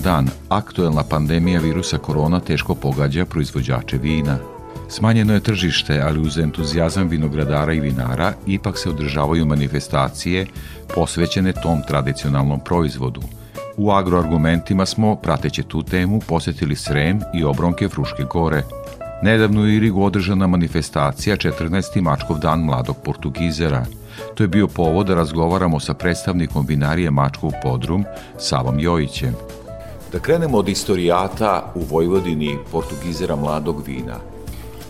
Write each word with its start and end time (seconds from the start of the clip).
Dan. 0.00 0.28
Aktuelna 0.48 1.02
pandemija 1.02 1.60
virusa 1.60 1.98
korona 1.98 2.40
teško 2.40 2.74
pogađa 2.74 3.24
proizvođače 3.24 3.98
vina. 3.98 4.38
Smanjeno 4.88 5.34
je 5.34 5.40
tržište, 5.40 6.00
ali 6.00 6.20
uz 6.20 6.38
entuzijazam 6.38 7.08
vinogradara 7.08 7.72
i 7.72 7.80
vinara 7.80 8.32
ipak 8.46 8.78
se 8.78 8.90
održavaju 8.90 9.46
manifestacije 9.46 10.46
posvećene 10.94 11.52
tom 11.52 11.82
tradicionalnom 11.88 12.60
proizvodu. 12.60 13.20
U 13.76 13.90
agroargumentima 13.90 14.86
smo, 14.86 15.16
prateći 15.16 15.62
tu 15.62 15.82
temu, 15.82 16.20
posetili 16.28 16.76
Srem 16.76 17.20
i 17.34 17.44
obronke 17.44 17.88
Fruške 17.88 18.24
gore. 18.24 18.62
Nedavno 19.22 19.60
je 19.60 19.66
u 19.66 19.74
Irigu 19.74 20.02
održana 20.02 20.46
manifestacija 20.46 21.36
14. 21.36 22.00
Mačkov 22.00 22.38
dan 22.38 22.60
mladog 22.60 22.96
Portugizera. 23.04 23.86
To 24.34 24.44
je 24.44 24.48
bio 24.48 24.68
povod 24.68 25.06
da 25.06 25.14
razgovaramo 25.14 25.80
sa 25.80 25.94
predstavnikom 25.94 26.66
vinarije 26.66 27.10
Mačkov 27.10 27.50
podrum, 27.62 28.04
Savom 28.38 28.80
Jojićem. 28.80 29.34
Da 30.12 30.18
krenemo 30.18 30.58
od 30.58 30.68
istorijata 30.68 31.72
u 31.74 31.80
Vojvodini 31.90 32.58
Portugizera 32.72 33.36
mladog 33.36 33.82
vina. 33.86 34.16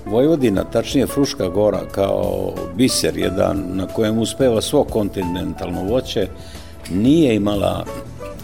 Vojvodina, 0.07 0.65
tačnije 0.65 1.07
Fruška 1.07 1.49
gora, 1.49 1.81
kao 1.93 2.53
biser 2.77 3.19
jedan 3.19 3.65
na 3.69 3.87
kojem 3.87 4.19
uspeva 4.19 4.61
svo 4.61 4.85
kontinentalno 4.85 5.83
voće, 5.83 6.29
nije 6.91 7.35
imala 7.35 7.85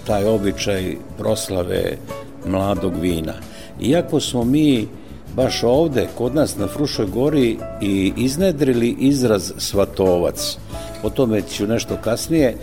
taj 0.07 0.25
običaj 0.25 0.97
proslave 1.19 1.99
mladog 2.47 2.93
vina. 3.01 3.35
Iako 3.81 4.21
smo 4.21 4.45
mi 4.45 4.89
baš 5.37 5.63
ovde, 5.63 6.09
kod 6.19 6.35
nas 6.35 6.57
na 6.57 6.67
Frušoj 6.67 7.07
gori, 7.07 7.59
i 7.81 8.13
iznedrili 8.17 8.97
izraz 8.99 9.53
svatovac. 9.59 10.59
O 11.03 11.11
tome 11.11 11.43
ću 11.43 11.67
nešto 11.67 11.97
kasnije, 12.05 12.57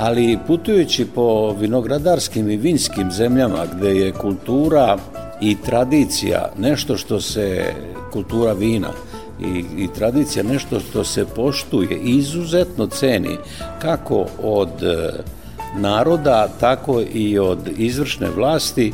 ali 0.00 0.38
putujući 0.46 1.06
po 1.14 1.52
vinogradarskim 1.52 2.50
i 2.50 2.56
vinskim 2.56 3.10
zemljama 3.10 3.66
gde 3.74 3.96
je 3.96 4.12
kultura 4.12 4.98
i 5.40 5.56
tradicija 5.64 6.52
nešto 6.58 6.96
što 6.96 7.20
se, 7.20 7.64
kultura 8.12 8.52
vina, 8.52 8.88
i, 9.40 9.64
i 9.78 9.88
tradicija 9.94 10.44
nešto 10.44 10.80
što 10.80 11.04
se 11.04 11.24
poštuje 11.36 11.98
i 12.04 12.16
izuzetno 12.16 12.86
ceni 12.86 13.36
kako 13.78 14.26
od 14.42 14.82
e, 14.82 15.12
naroda, 15.76 16.48
tako 16.60 17.02
i 17.14 17.38
od 17.38 17.58
izvršne 17.76 18.28
vlasti, 18.36 18.92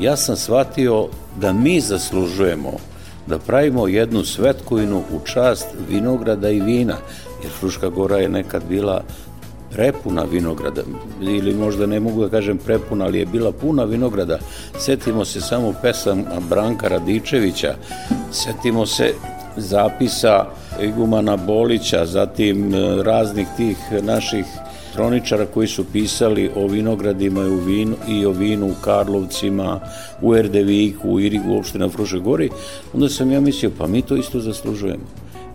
ja 0.00 0.16
sam 0.16 0.36
shvatio 0.36 1.08
da 1.40 1.52
mi 1.52 1.80
zaslužujemo 1.80 2.72
da 3.26 3.38
pravimo 3.38 3.88
jednu 3.88 4.24
svetkovinu 4.24 4.98
u 4.98 5.26
čast 5.26 5.66
vinograda 5.88 6.50
i 6.50 6.60
vina, 6.60 6.96
jer 7.42 7.52
Fruška 7.52 7.88
gora 7.88 8.16
je 8.16 8.28
nekad 8.28 8.62
bila 8.68 9.02
prepuna 9.74 10.22
vinograda, 10.22 10.82
ili 11.20 11.54
možda 11.54 11.86
ne 11.86 12.00
mogu 12.00 12.22
da 12.22 12.28
kažem 12.28 12.58
prepuna, 12.58 13.04
ali 13.04 13.18
je 13.18 13.26
bila 13.26 13.52
puna 13.52 13.84
vinograda. 13.84 14.38
Setimo 14.78 15.24
se 15.24 15.40
samo 15.40 15.74
pesama 15.82 16.24
Branka 16.48 16.88
Radičevića, 16.88 17.74
setimo 18.32 18.86
se 18.86 19.14
zapisa 19.56 20.46
Igumana 20.82 21.36
Bolića, 21.36 22.06
zatim 22.06 22.74
e, 22.74 23.02
raznih 23.02 23.46
tih 23.56 23.76
naših 24.02 24.44
kroničara 24.94 25.46
koji 25.46 25.68
su 25.68 25.84
pisali 25.92 26.50
o 26.56 26.66
vinogradima 26.66 27.42
i, 27.42 27.48
u 27.48 27.56
vinu, 27.56 27.96
i 28.08 28.26
o 28.26 28.30
vinu 28.30 28.66
u 28.66 28.74
Karlovcima, 28.84 29.80
u 30.22 30.36
Erdeviku, 30.36 31.10
u 31.10 31.20
Irigu, 31.20 31.50
uopšte 31.50 31.78
na 31.78 31.88
Frušoj 31.88 32.20
gori, 32.20 32.50
onda 32.94 33.08
sam 33.08 33.32
ja 33.32 33.40
mislio, 33.40 33.70
pa 33.78 33.86
mi 33.86 34.02
to 34.02 34.16
isto 34.16 34.40
zaslužujemo. 34.40 35.04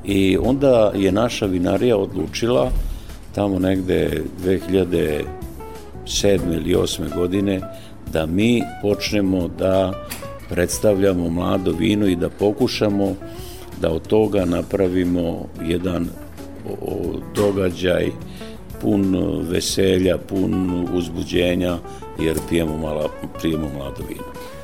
I 0.05 0.37
onda 0.37 0.91
je 0.95 1.11
naša 1.11 1.45
vinarija 1.45 1.97
odlučila 1.97 2.71
tamo 3.39 3.59
negde 3.59 4.23
2007. 4.43 5.23
ili 6.53 6.75
8. 6.75 7.15
godine 7.15 7.61
da 8.13 8.25
mi 8.25 8.61
počnemo 8.81 9.47
da 9.47 9.93
predstavljamo 10.49 11.29
mlado 11.29 11.71
vino 11.71 12.07
i 12.07 12.15
da 12.15 12.29
pokušamo 12.29 13.15
da 13.81 13.91
od 13.91 14.07
toga 14.07 14.45
napravimo 14.45 15.45
jedan 15.65 16.07
događaj 17.35 18.11
pun 18.81 19.17
veselja, 19.49 20.17
pun 20.17 20.85
uzbuđenja, 20.93 21.77
jer 22.19 22.37
pijemo, 22.49 22.77
mala, 22.77 23.09
pijemo 23.41 23.69
mlado 23.77 24.03
vino. 24.09 24.23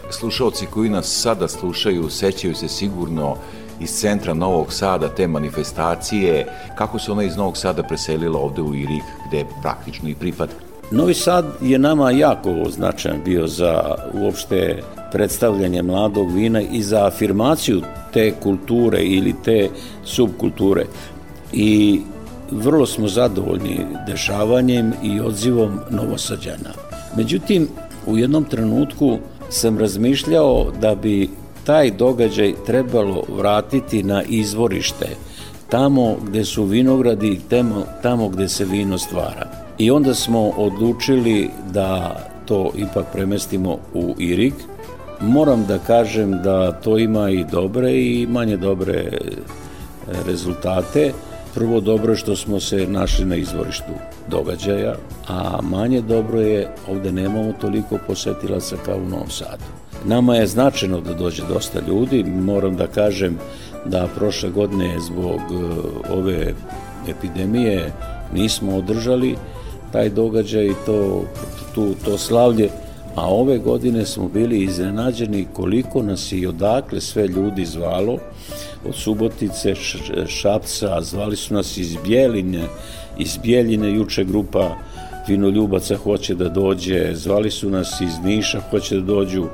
Slušalci 0.09 0.65
koji 0.65 0.89
nas 0.89 1.21
sada 1.21 1.47
slušaju, 1.47 2.09
sećaju 2.09 2.55
se 2.55 2.67
sigurno 2.67 3.35
iz 3.79 3.89
centra 3.89 4.33
Novog 4.33 4.73
Sada, 4.73 5.07
te 5.07 5.27
manifestacije, 5.27 6.47
kako 6.77 6.99
se 6.99 7.11
ona 7.11 7.23
iz 7.23 7.37
Novog 7.37 7.57
Sada 7.57 7.83
preselila 7.83 8.39
ovde 8.39 8.61
u 8.61 8.75
Irik, 8.75 9.03
gde 9.27 9.45
praktično 9.61 10.09
i 10.09 10.15
pripada? 10.15 10.53
Novi 10.91 11.13
Sad 11.13 11.45
je 11.61 11.79
nama 11.79 12.11
jako 12.11 12.69
značajan 12.69 13.21
bio 13.25 13.47
za 13.47 13.95
uopšte 14.13 14.83
predstavljanje 15.11 15.81
mladog 15.81 16.31
vina 16.31 16.61
i 16.61 16.81
za 16.81 17.05
afirmaciju 17.05 17.81
te 18.13 18.33
kulture 18.43 18.99
ili 19.03 19.35
te 19.43 19.69
subkulture. 20.03 20.85
I 21.53 22.01
vrlo 22.51 22.85
smo 22.85 23.07
zadovoljni 23.07 23.79
dešavanjem 24.07 24.93
i 25.03 25.19
odzivom 25.19 25.79
Novosađana. 25.89 26.73
Međutim, 27.17 27.67
u 28.05 28.17
jednom 28.17 28.43
trenutku 28.43 29.17
sam 29.49 29.79
razmišljao 29.79 30.71
da 30.81 30.95
bi 30.95 31.29
taj 31.65 31.91
događaj 31.91 32.53
trebalo 32.65 33.23
vratiti 33.37 34.03
na 34.03 34.23
izvorište, 34.23 35.07
tamo 35.69 36.15
gde 36.27 36.45
su 36.45 36.63
vinogradi, 36.63 37.39
tamo, 37.49 37.83
tamo 38.01 38.29
gde 38.29 38.47
se 38.47 38.65
vino 38.65 38.97
stvara. 38.97 39.47
I 39.77 39.91
onda 39.91 40.13
smo 40.13 40.49
odlučili 40.49 41.49
da 41.71 42.19
to 42.45 42.71
ipak 42.75 43.05
premestimo 43.13 43.77
u 43.93 44.15
Irig. 44.17 44.53
Moram 45.21 45.65
da 45.65 45.77
kažem 45.77 46.31
da 46.43 46.71
to 46.71 46.97
ima 46.97 47.29
i 47.29 47.45
dobre 47.51 47.91
i 47.91 48.27
manje 48.29 48.57
dobre 48.57 49.11
rezultate. 50.25 51.13
Prvo 51.53 51.79
dobro 51.79 52.11
je 52.13 52.17
što 52.17 52.35
smo 52.35 52.59
se 52.59 52.87
našli 52.87 53.25
na 53.25 53.35
izvorištu 53.35 53.91
događaja, 54.29 54.95
a 55.27 55.59
manje 55.61 56.01
dobro 56.01 56.41
je 56.41 56.67
ovde 56.89 57.11
nemamo 57.11 57.53
toliko 57.61 57.97
posetilaca 58.07 58.75
kao 58.85 58.97
u 58.97 59.09
Novom 59.09 59.29
Sadu. 59.29 59.74
Nama 60.07 60.35
je 60.35 60.47
značajno 60.47 61.01
da 61.01 61.13
dođe 61.13 61.43
dosta 61.53 61.79
ljudi, 61.87 62.23
moram 62.23 62.75
da 62.75 62.87
kažem 62.87 63.37
da 63.85 64.07
prošle 64.15 64.49
godine 64.49 64.99
zbog 64.99 65.39
e, 65.39 65.55
ove 66.13 66.53
epidemije 67.09 67.91
nismo 68.33 68.77
održali 68.77 69.35
taj 69.91 70.09
događaj 70.09 70.69
to, 70.85 71.25
tu, 71.75 71.95
to 72.05 72.17
slavlje, 72.17 72.69
a 73.15 73.27
ove 73.27 73.57
godine 73.57 74.05
smo 74.05 74.27
bili 74.27 74.63
iznenađeni 74.63 75.47
koliko 75.53 76.03
nas 76.03 76.31
i 76.31 76.47
odakle 76.47 77.01
sve 77.01 77.27
ljudi 77.27 77.65
zvalo, 77.65 78.17
od 78.87 78.95
Subotice, 78.95 79.75
Šapca, 80.27 81.01
zvali 81.01 81.35
su 81.35 81.53
nas 81.53 81.77
iz 81.77 81.95
Bjeline, 82.07 82.63
iz 83.17 83.37
Bjeljine 83.37 83.93
juče 83.93 84.23
grupa 84.23 84.75
vinoljubaca 85.27 85.97
hoće 85.97 86.35
da 86.35 86.49
dođe, 86.49 87.11
zvali 87.13 87.51
su 87.51 87.69
nas 87.69 88.01
iz 88.01 88.19
Niša, 88.23 88.61
hoće 88.69 88.95
da 88.95 89.01
dođu, 89.01 89.45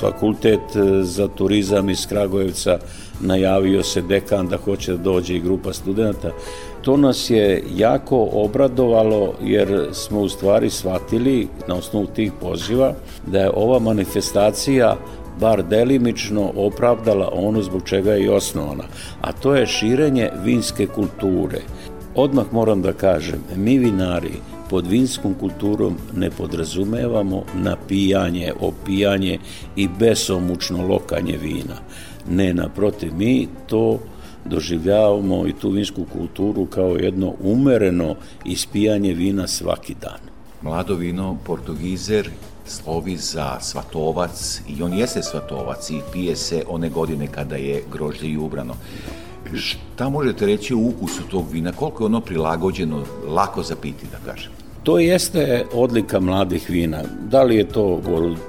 fakultet 0.00 0.76
e, 0.76 1.02
za 1.02 1.28
turizam 1.28 1.90
iz 1.90 2.06
Kragujevca 2.06 2.78
najavio 3.20 3.82
se 3.82 4.02
dekan 4.02 4.48
da 4.48 4.56
hoće 4.56 4.92
da 4.92 5.02
dođe 5.02 5.34
i 5.34 5.40
grupa 5.40 5.72
studenta. 5.72 6.30
To 6.82 6.96
nas 6.96 7.30
je 7.30 7.64
jako 7.76 8.28
obradovalo 8.32 9.34
jer 9.42 9.88
smo 9.92 10.20
u 10.20 10.28
stvari 10.28 10.70
shvatili 10.70 11.48
na 11.68 11.74
osnovu 11.74 12.06
tih 12.06 12.32
poziva 12.40 12.94
da 13.26 13.38
je 13.38 13.50
ova 13.54 13.78
manifestacija 13.78 14.96
bar 15.40 15.62
delimično 15.62 16.52
opravdala 16.56 17.30
ono 17.32 17.62
zbog 17.62 17.82
čega 17.84 18.12
je 18.12 18.24
i 18.24 18.28
osnovana, 18.28 18.84
a 19.20 19.32
to 19.32 19.54
je 19.54 19.66
širenje 19.66 20.30
vinske 20.44 20.86
kulture. 20.86 21.60
Odmah 22.14 22.44
moram 22.52 22.82
da 22.82 22.92
kažem, 22.92 23.40
mi 23.56 23.78
vinari 23.78 24.32
pod 24.70 24.86
vinskom 24.86 25.34
kulturom 25.34 25.96
ne 26.16 26.30
podrazumevamo 26.30 27.42
napijanje, 27.54 28.52
opijanje 28.60 29.38
i 29.76 29.88
besomučno 29.88 30.86
lokanje 30.86 31.36
vina. 31.36 31.76
Ne, 32.30 32.54
naprotiv, 32.54 33.14
mi 33.16 33.48
to 33.66 33.98
doživljavamo 34.44 35.46
i 35.46 35.52
tu 35.52 35.70
vinsku 35.70 36.04
kulturu 36.12 36.66
kao 36.66 36.96
jedno 36.96 37.34
umereno 37.40 38.14
ispijanje 38.44 39.14
vina 39.14 39.46
svaki 39.46 39.94
dan. 40.00 40.20
Mlado 40.62 40.94
vino, 40.94 41.36
portugizer, 41.44 42.30
slovi 42.66 43.16
za 43.16 43.60
svatovac 43.60 44.60
i 44.68 44.82
on 44.82 44.92
jeste 44.92 45.22
svatovac 45.22 45.90
i 45.90 46.00
pije 46.12 46.36
se 46.36 46.64
one 46.68 46.88
godine 46.88 47.26
kada 47.26 47.56
je 47.56 47.82
grožđe 47.92 48.26
i 48.26 48.36
ubrano. 48.36 48.74
Šta 49.54 50.08
možete 50.08 50.46
reći 50.46 50.74
o 50.74 50.78
ukusu 50.78 51.22
tog 51.30 51.50
vina? 51.50 51.72
Koliko 51.72 52.02
je 52.02 52.06
ono 52.06 52.20
prilagođeno, 52.20 53.04
lako 53.28 53.62
zapiti, 53.62 54.06
da 54.12 54.32
kažem? 54.32 54.55
To 54.86 54.98
jeste 54.98 55.64
odlika 55.72 56.20
mladih 56.20 56.70
vina. 56.70 57.02
Da 57.30 57.42
li 57.42 57.56
je 57.56 57.68
to 57.68 58.00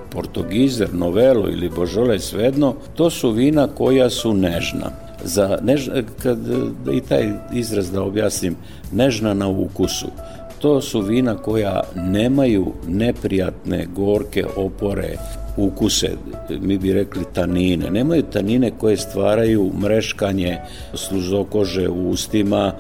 Portugizer, 0.09 0.93
Novelo 0.93 1.49
ili 1.49 1.69
Božole, 1.69 2.19
svedno, 2.19 2.75
to 2.95 3.09
su 3.09 3.31
vina 3.31 3.67
koja 3.67 4.09
su 4.09 4.33
nežna. 4.33 4.91
Za 5.23 5.59
než, 5.63 5.89
kad, 6.23 6.37
i 6.93 7.01
taj 7.01 7.31
izraz 7.53 7.91
da 7.91 8.03
objasnim, 8.03 8.55
nežna 8.91 9.33
na 9.33 9.47
ukusu. 9.47 10.07
To 10.59 10.81
su 10.81 11.01
vina 11.01 11.35
koja 11.35 11.81
nemaju 11.95 12.73
neprijatne, 12.87 13.87
gorke, 13.95 14.45
opore, 14.55 15.17
ukuse, 15.57 16.11
mi 16.61 16.77
bi 16.77 16.93
rekli 16.93 17.23
tanine. 17.33 17.89
Nemaju 17.89 18.23
tanine 18.23 18.71
koje 18.77 18.97
stvaraju 18.97 19.71
mreškanje 19.81 20.57
sluzokože 20.93 21.89
u 21.89 22.09
ustima, 22.09 22.73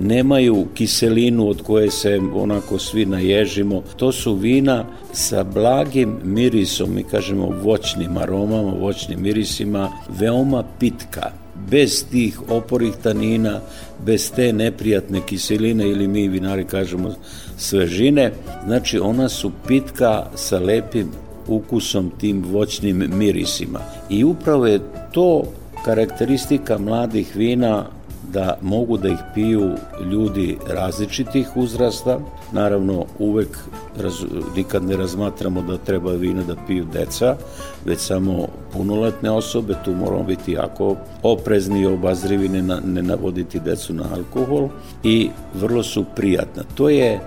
nemaju 0.00 0.66
kiselinu 0.74 1.48
od 1.48 1.62
koje 1.62 1.90
se 1.90 2.20
onako 2.34 2.78
svi 2.78 3.06
naježimo. 3.06 3.82
To 3.96 4.12
su 4.12 4.34
vina 4.34 4.84
sa 5.12 5.44
blagim 5.44 6.16
mirisom, 6.24 6.94
mi 6.94 7.04
kažemo 7.04 7.46
voćnim 7.62 8.16
aromama, 8.16 8.72
voćnim 8.72 9.22
mirisima, 9.22 9.90
veoma 10.08 10.64
pitka 10.78 11.30
bez 11.70 12.04
tih 12.10 12.40
oporih 12.50 12.94
tanina, 13.02 13.60
bez 14.06 14.32
te 14.32 14.52
neprijatne 14.52 15.20
kiseline 15.26 15.88
ili 15.88 16.08
mi 16.08 16.28
vinari 16.28 16.64
kažemo 16.64 17.14
svežine, 17.56 18.32
znači 18.66 18.98
ona 18.98 19.28
su 19.28 19.52
pitka 19.68 20.26
sa 20.34 20.58
lepim 20.58 21.10
ukusom, 21.48 22.10
tim 22.20 22.44
voćnim 22.44 23.10
mirisima. 23.14 23.80
I 24.10 24.24
upravo 24.24 24.66
je 24.66 24.80
to 25.12 25.42
karakteristika 25.84 26.78
mladih 26.78 27.36
vina 27.36 27.84
da 28.32 28.58
mogu 28.62 28.96
da 28.96 29.08
ih 29.08 29.18
piju 29.34 29.70
ljudi 30.10 30.58
različitih 30.66 31.56
uzrasta. 31.56 32.18
Naravno, 32.52 33.04
uvek 33.18 33.58
raz, 33.96 34.14
nikad 34.56 34.84
ne 34.84 34.96
razmatramo 34.96 35.62
da 35.62 35.76
treba 35.76 36.12
vina 36.12 36.42
da 36.42 36.56
piju 36.66 36.86
deca, 36.92 37.36
već 37.84 37.98
samo 37.98 38.46
punoletne 38.72 39.30
osobe, 39.30 39.74
tu 39.84 39.94
moramo 39.94 40.22
biti 40.22 40.52
jako 40.52 40.96
oprezni 41.22 41.80
i 41.80 41.86
obazrivi, 41.86 42.48
ne, 42.48 42.62
na, 42.62 42.80
ne 42.86 43.02
navoditi 43.02 43.60
decu 43.60 43.94
na 43.94 44.04
alkohol 44.14 44.68
i 45.04 45.30
vrlo 45.54 45.82
su 45.82 46.04
prijatna. 46.16 46.62
To 46.74 46.88
je 46.88 47.20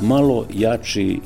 malo 0.00 0.46
jači 0.54 1.20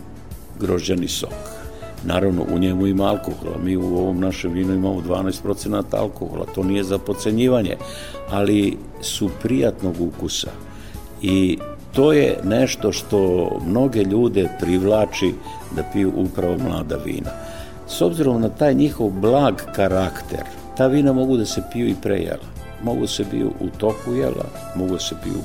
grožđani 0.61 1.09
sok. 1.09 1.58
Naravno, 2.05 2.45
u 2.55 2.59
njemu 2.59 2.87
ima 2.87 3.05
alkohola. 3.05 3.59
Mi 3.65 3.77
u 3.77 3.99
ovom 3.99 4.21
našem 4.21 4.53
vinu 4.53 4.75
imamo 4.75 5.01
12% 5.01 5.83
alkohola. 5.91 6.47
To 6.55 6.63
nije 6.63 6.85
za 6.85 6.99
pocenjivanje, 6.99 7.77
ali 8.31 8.77
su 9.01 9.31
prijatnog 9.43 10.01
ukusa. 10.01 10.51
I 11.23 11.59
to 11.93 12.13
je 12.13 12.39
nešto 12.45 12.93
što 12.93 13.51
mnoge 13.67 14.03
ljude 14.03 14.49
privlači 14.61 15.35
da 15.77 15.83
piju 15.93 16.13
upravo 16.17 16.59
mlada 16.59 16.97
vina. 16.97 17.31
S 17.89 18.03
obzirom 18.03 18.41
na 18.41 18.49
taj 18.49 18.75
njihov 18.75 19.11
blag 19.11 19.55
karakter, 19.75 20.43
ta 20.77 20.87
vina 20.87 21.13
mogu 21.13 21.37
da 21.37 21.47
se 21.47 21.63
piju 21.73 21.89
i 21.89 21.95
pre 22.03 22.17
jela. 22.17 22.49
Mogu 22.83 23.01
da 23.01 23.07
se 23.07 23.25
piju 23.31 23.53
u 23.61 23.69
toku 23.79 24.15
jela, 24.15 24.45
mogu 24.77 24.93
da 24.93 24.99
se 24.99 25.15
piju 25.23 25.43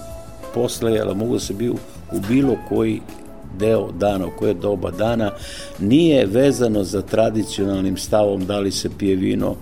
posle 0.54 0.94
jela, 0.94 1.14
mogu 1.14 1.34
da 1.34 1.40
se 1.40 1.58
piju 1.58 1.76
u 2.12 2.20
bilo 2.30 2.56
koji 2.70 3.02
deo 3.60 3.92
dana, 3.92 4.28
u 4.28 4.32
koje 4.40 4.54
doba 4.54 4.92
dana, 4.92 5.32
nije 5.80 6.26
vezano 6.26 6.84
za 6.84 7.02
tradicionalnim 7.02 7.98
stavom 7.98 8.46
da 8.46 8.60
li 8.60 8.72
se 8.72 8.90
pije 8.98 9.16
vino 9.16 9.56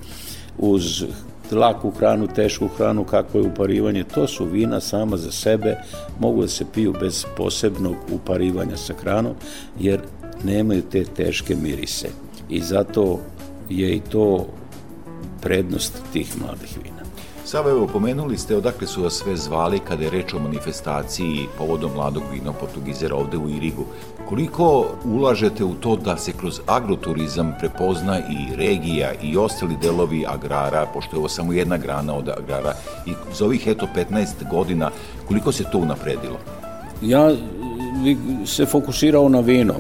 uz 0.58 1.04
laku 1.52 1.92
hranu, 1.92 2.28
tešku 2.28 2.68
hranu, 2.68 3.04
kako 3.04 3.38
je 3.38 3.48
uparivanje. 3.48 4.04
To 4.04 4.28
su 4.28 4.46
vina 4.46 4.80
sama 4.80 5.18
za 5.18 5.32
sebe, 5.32 5.76
mogu 6.20 6.42
da 6.42 6.48
se 6.48 6.66
piju 6.74 6.94
bez 7.00 7.26
posebnog 7.38 7.96
uparivanja 8.12 8.78
sa 8.78 8.94
hranom, 9.02 9.34
jer 9.80 10.00
nemaju 10.44 10.82
te 10.82 11.04
teške 11.04 11.56
mirise. 11.56 12.10
I 12.50 12.62
zato 12.62 13.20
je 13.70 13.96
i 13.96 14.00
to 14.00 14.48
prednost 15.42 15.94
tih 16.14 16.38
mladih 16.42 16.78
vina. 16.84 17.01
Sava, 17.52 17.70
evo, 17.70 17.88
pomenuli 17.88 18.38
ste 18.38 18.56
odakle 18.56 18.88
su 18.88 19.02
vas 19.04 19.14
sve 19.14 19.36
zvali 19.36 19.80
kada 19.80 20.04
je 20.04 20.10
reč 20.10 20.34
o 20.34 20.40
manifestaciji 20.40 21.48
povodom 21.58 21.92
mladog 21.96 22.24
vino 22.32 22.54
portugizera 22.54 23.16
ovde 23.16 23.38
u 23.38 23.50
Irigu. 23.50 23.86
Koliko 24.30 24.86
ulažete 25.06 25.64
u 25.64 25.74
to 25.74 25.96
da 25.96 26.18
se 26.18 26.32
kroz 26.34 26.62
agroturizam 26.68 27.54
prepozna 27.60 28.20
i 28.20 28.56
regija 28.56 29.12
i 29.24 29.38
ostali 29.38 29.78
delovi 29.82 30.26
agrara, 30.28 30.86
pošto 30.94 31.16
je 31.16 31.20
ovo 31.20 31.30
samo 31.30 31.54
jedna 31.54 31.78
grana 31.78 32.14
od 32.14 32.30
agrara, 32.30 32.74
i 33.06 33.14
za 33.34 33.46
ovih 33.46 33.68
eto 33.68 33.88
15 33.96 34.50
godina, 34.52 34.92
koliko 35.28 35.52
se 35.52 35.64
to 35.72 35.78
unapredilo? 35.78 36.38
Ja 37.02 37.32
se 38.46 38.66
fokusirao 38.66 39.30
na 39.30 39.40
vino. 39.40 39.76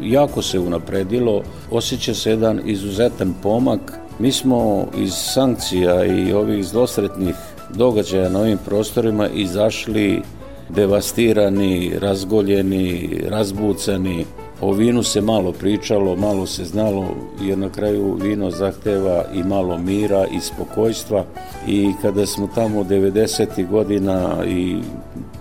Jako 0.00 0.42
se 0.42 0.58
unapredilo, 0.58 1.42
osjeća 1.70 2.14
se 2.14 2.30
jedan 2.30 2.60
izuzetan 2.64 3.34
pomak 3.42 4.07
Mi 4.18 4.32
smo 4.32 4.86
iz 4.96 5.12
sankcija 5.12 6.04
i 6.04 6.32
ovih 6.32 6.64
zlosretnih 6.64 7.34
događaja 7.74 8.28
na 8.28 8.40
ovim 8.40 8.58
prostorima 8.64 9.28
izašli 9.28 10.22
devastirani, 10.68 11.92
razgoljeni, 12.00 13.20
razbucani. 13.28 14.24
O 14.60 14.72
vinu 14.72 15.02
se 15.02 15.20
malo 15.20 15.52
pričalo, 15.52 16.16
malo 16.16 16.46
se 16.46 16.64
znalo, 16.64 17.06
jer 17.40 17.58
na 17.58 17.68
kraju 17.68 18.14
vino 18.14 18.50
zahteva 18.50 19.24
i 19.34 19.42
malo 19.42 19.78
mira 19.78 20.26
i 20.26 20.40
spokojstva. 20.40 21.24
I 21.66 21.92
kada 22.02 22.26
smo 22.26 22.48
tamo 22.54 22.84
90. 22.84 23.68
godina 23.68 24.44
i, 24.46 24.78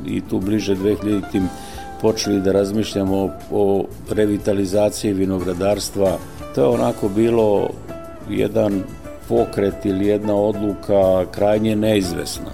i 0.06 0.21
tu 0.30 0.39
bliže 0.39 0.75
2000. 0.75 1.41
počeli 2.01 2.41
da 2.41 2.51
razmišljamo 2.51 3.18
o, 3.18 3.30
o 3.51 3.85
revitalizaciji 4.09 5.13
vinogradarstva, 5.13 6.18
to 6.56 6.62
je 6.62 6.68
onako 6.68 7.09
bilo 7.09 7.69
jedan 8.29 8.83
pokret 9.29 9.85
ili 9.85 10.07
jedna 10.07 10.35
odluka 10.35 11.25
krajnje 11.31 11.75
neizvesna. 11.75 12.51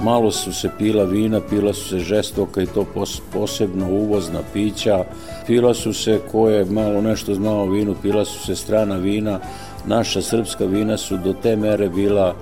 Malo 0.00 0.30
su 0.30 0.52
se 0.52 0.70
pila 0.78 1.04
vina, 1.04 1.40
pila 1.50 1.72
su 1.72 1.88
se 1.88 1.98
žestoka 1.98 2.62
i 2.62 2.66
to 2.66 2.84
posebno 3.32 3.90
uvozna 3.90 4.40
pića. 4.52 5.04
Pila 5.46 5.74
su 5.74 5.92
se, 5.92 6.20
ko 6.32 6.48
je 6.48 6.64
malo 6.64 7.00
nešto 7.00 7.34
znao 7.34 7.62
o 7.62 7.70
vinu, 7.70 7.94
pila 8.02 8.24
su 8.24 8.46
se 8.46 8.56
strana 8.56 8.96
vina. 8.96 9.40
Naša 9.86 10.22
srpska 10.22 10.64
vina 10.64 10.96
su 10.96 11.16
do 11.16 11.32
te 11.42 11.56
mere 11.56 11.88
bila 11.88 12.34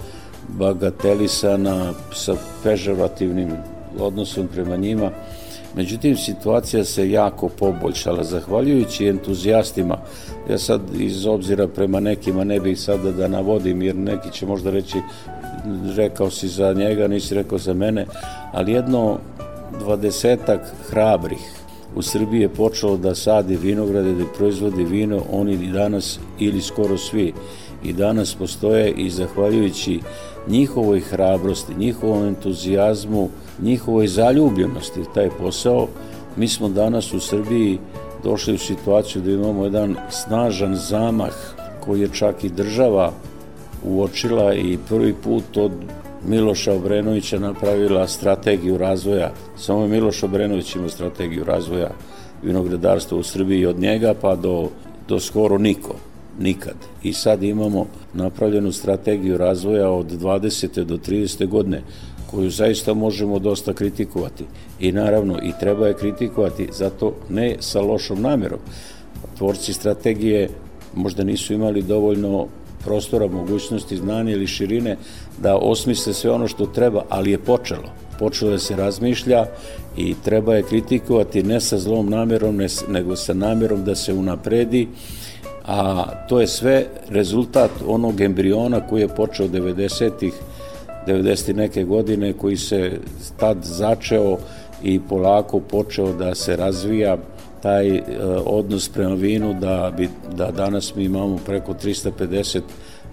bagatelisana 0.48 1.92
sa 2.14 2.34
pežorativnim 2.62 3.52
odnosom 3.98 4.48
prema 4.48 4.76
njima. 4.76 5.10
Međutim, 5.76 6.16
situacija 6.16 6.84
se 6.84 7.10
jako 7.10 7.48
poboljšala, 7.48 8.24
zahvaljujući 8.24 9.06
entuzijastima. 9.06 9.98
Ja 10.50 10.58
sad 10.58 10.80
iz 10.98 11.26
obzira 11.26 11.68
prema 11.68 12.00
nekima 12.00 12.44
ne 12.44 12.60
bih 12.60 12.80
sada 12.80 13.12
da 13.12 13.28
navodim, 13.28 13.82
jer 13.82 13.96
neki 13.96 14.30
će 14.32 14.46
možda 14.46 14.70
reći 14.70 14.98
rekao 15.96 16.30
si 16.30 16.48
za 16.48 16.72
njega, 16.72 17.08
nisi 17.08 17.34
rekao 17.34 17.58
za 17.58 17.74
mene, 17.74 18.06
ali 18.52 18.72
jedno 18.72 19.18
dvadesetak 19.78 20.60
hrabrih 20.90 21.56
u 21.96 22.02
Srbiji 22.02 22.40
je 22.40 22.48
počelo 22.48 22.96
da 22.96 23.14
sadi 23.14 23.56
vinograde, 23.56 24.12
da 24.12 24.24
proizvodi 24.36 24.84
vino, 24.84 25.22
oni 25.32 25.52
i 25.52 25.72
danas, 25.72 26.18
ili 26.38 26.60
skoro 26.60 26.98
svi, 26.98 27.32
i 27.84 27.92
danas 27.92 28.34
postoje 28.34 28.90
i 28.90 29.10
zahvaljujući 29.10 30.00
njihovoj 30.48 31.00
hrabrosti, 31.00 31.74
njihovom 31.74 32.26
entuzijazmu, 32.26 33.28
njihovoj 33.62 34.06
zaljubljenosti 34.06 35.00
taj 35.14 35.30
posao, 35.30 35.88
mi 36.36 36.48
smo 36.48 36.68
danas 36.68 37.12
u 37.12 37.20
Srbiji 37.20 37.78
došli 38.26 38.54
u 38.54 38.58
situaciju 38.58 39.22
da 39.22 39.30
imamo 39.30 39.64
jedan 39.64 39.96
snažan 40.10 40.76
zamah 40.76 41.34
koji 41.84 42.00
je 42.00 42.08
čak 42.12 42.44
i 42.44 42.48
država 42.48 43.12
uočila 43.84 44.54
i 44.54 44.78
prvi 44.88 45.14
put 45.14 45.56
od 45.56 45.72
Miloša 46.26 46.72
Obrenovića 46.72 47.38
napravila 47.38 48.08
strategiju 48.08 48.78
razvoja. 48.78 49.30
Samo 49.56 49.82
je 49.82 49.88
Miloš 49.88 50.22
Obrenović 50.22 50.74
imao 50.74 50.88
strategiju 50.88 51.44
razvoja 51.44 51.90
vinogradarstva 52.42 53.18
u 53.18 53.22
Srbiji 53.22 53.66
od 53.66 53.78
njega 53.78 54.14
pa 54.20 54.36
do, 54.36 54.68
do 55.08 55.20
skoro 55.20 55.58
niko 55.58 55.94
nikad. 56.38 56.74
I 57.02 57.12
sad 57.12 57.42
imamo 57.42 57.86
napravljenu 58.14 58.72
strategiju 58.72 59.38
razvoja 59.38 59.90
od 59.90 60.06
20. 60.20 60.84
do 60.84 60.96
30. 60.96 61.48
godine. 61.48 61.82
Koju 62.30 62.50
zaista 62.50 62.94
možemo 62.94 63.38
dosta 63.38 63.72
kritikovati. 63.72 64.44
I 64.80 64.92
naravno, 64.92 65.38
i 65.42 65.52
treba 65.60 65.86
je 65.86 65.94
kritikovati, 65.94 66.68
zato 66.72 67.14
ne 67.28 67.56
sa 67.60 67.80
lošom 67.80 68.22
namerom. 68.22 68.58
Tvorci 69.38 69.72
strategije 69.72 70.48
možda 70.94 71.24
nisu 71.24 71.54
imali 71.54 71.82
dovoljno 71.82 72.46
prostora, 72.84 73.26
mogućnosti, 73.26 73.96
znanja 73.96 74.32
ili 74.32 74.46
širine 74.46 74.96
da 75.42 75.56
osmisle 75.56 76.14
sve 76.14 76.30
ono 76.30 76.48
što 76.48 76.66
treba, 76.66 77.04
ali 77.08 77.30
je 77.30 77.38
počelo. 77.38 77.92
Počelo 78.18 78.50
da 78.50 78.58
se 78.58 78.76
razmišlja 78.76 79.46
i 79.96 80.14
treba 80.24 80.54
je 80.54 80.62
kritikovati 80.62 81.42
ne 81.42 81.60
sa 81.60 81.78
zlom 81.78 82.10
namerom, 82.10 82.60
nego 82.88 83.16
sa 83.16 83.34
namerom 83.34 83.84
da 83.84 83.94
se 83.94 84.12
unapredi, 84.12 84.88
a 85.66 86.06
to 86.28 86.40
je 86.40 86.46
sve 86.46 86.86
rezultat 87.08 87.70
onog 87.86 88.20
embriona 88.20 88.80
koji 88.80 89.00
je 89.00 89.08
počeo 89.08 89.48
90-ih 89.48 90.32
90. 91.06 91.54
neke 91.54 91.84
godine 91.84 92.32
koji 92.32 92.56
se 92.56 92.98
tad 93.36 93.58
začeo 93.62 94.38
i 94.82 95.00
polako 95.08 95.60
počeo 95.60 96.12
da 96.12 96.34
se 96.34 96.56
razvija 96.56 97.16
taj 97.62 97.96
e, 97.96 98.02
odnos 98.46 98.88
prema 98.88 99.14
vinu 99.14 99.54
da, 99.60 99.92
bi, 99.96 100.08
da 100.36 100.50
danas 100.50 100.94
mi 100.94 101.04
imamo 101.04 101.38
preko 101.46 101.74
350 101.74 102.60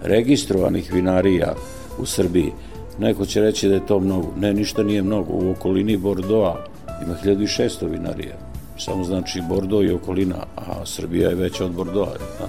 registrovanih 0.02 0.92
vinarija 0.92 1.54
u 1.98 2.06
Srbiji. 2.06 2.52
Neko 2.98 3.26
će 3.26 3.40
reći 3.40 3.68
da 3.68 3.74
je 3.74 3.86
to 3.86 4.00
mnogo. 4.00 4.28
Ne, 4.38 4.54
ništa 4.54 4.82
nije 4.82 5.02
mnogo. 5.02 5.32
U 5.32 5.50
okolini 5.50 5.96
Bordoa 5.96 6.64
ima 7.06 7.16
1600 7.24 7.90
vinarija. 7.90 8.34
Samo 8.78 9.04
znači 9.04 9.42
Bordo 9.48 9.82
i 9.82 9.90
okolina, 9.90 10.46
a 10.56 10.86
Srbija 10.86 11.28
je 11.28 11.34
veća 11.34 11.64
od 11.64 11.72
Bordoa. 11.72 12.12
Da? 12.38 12.46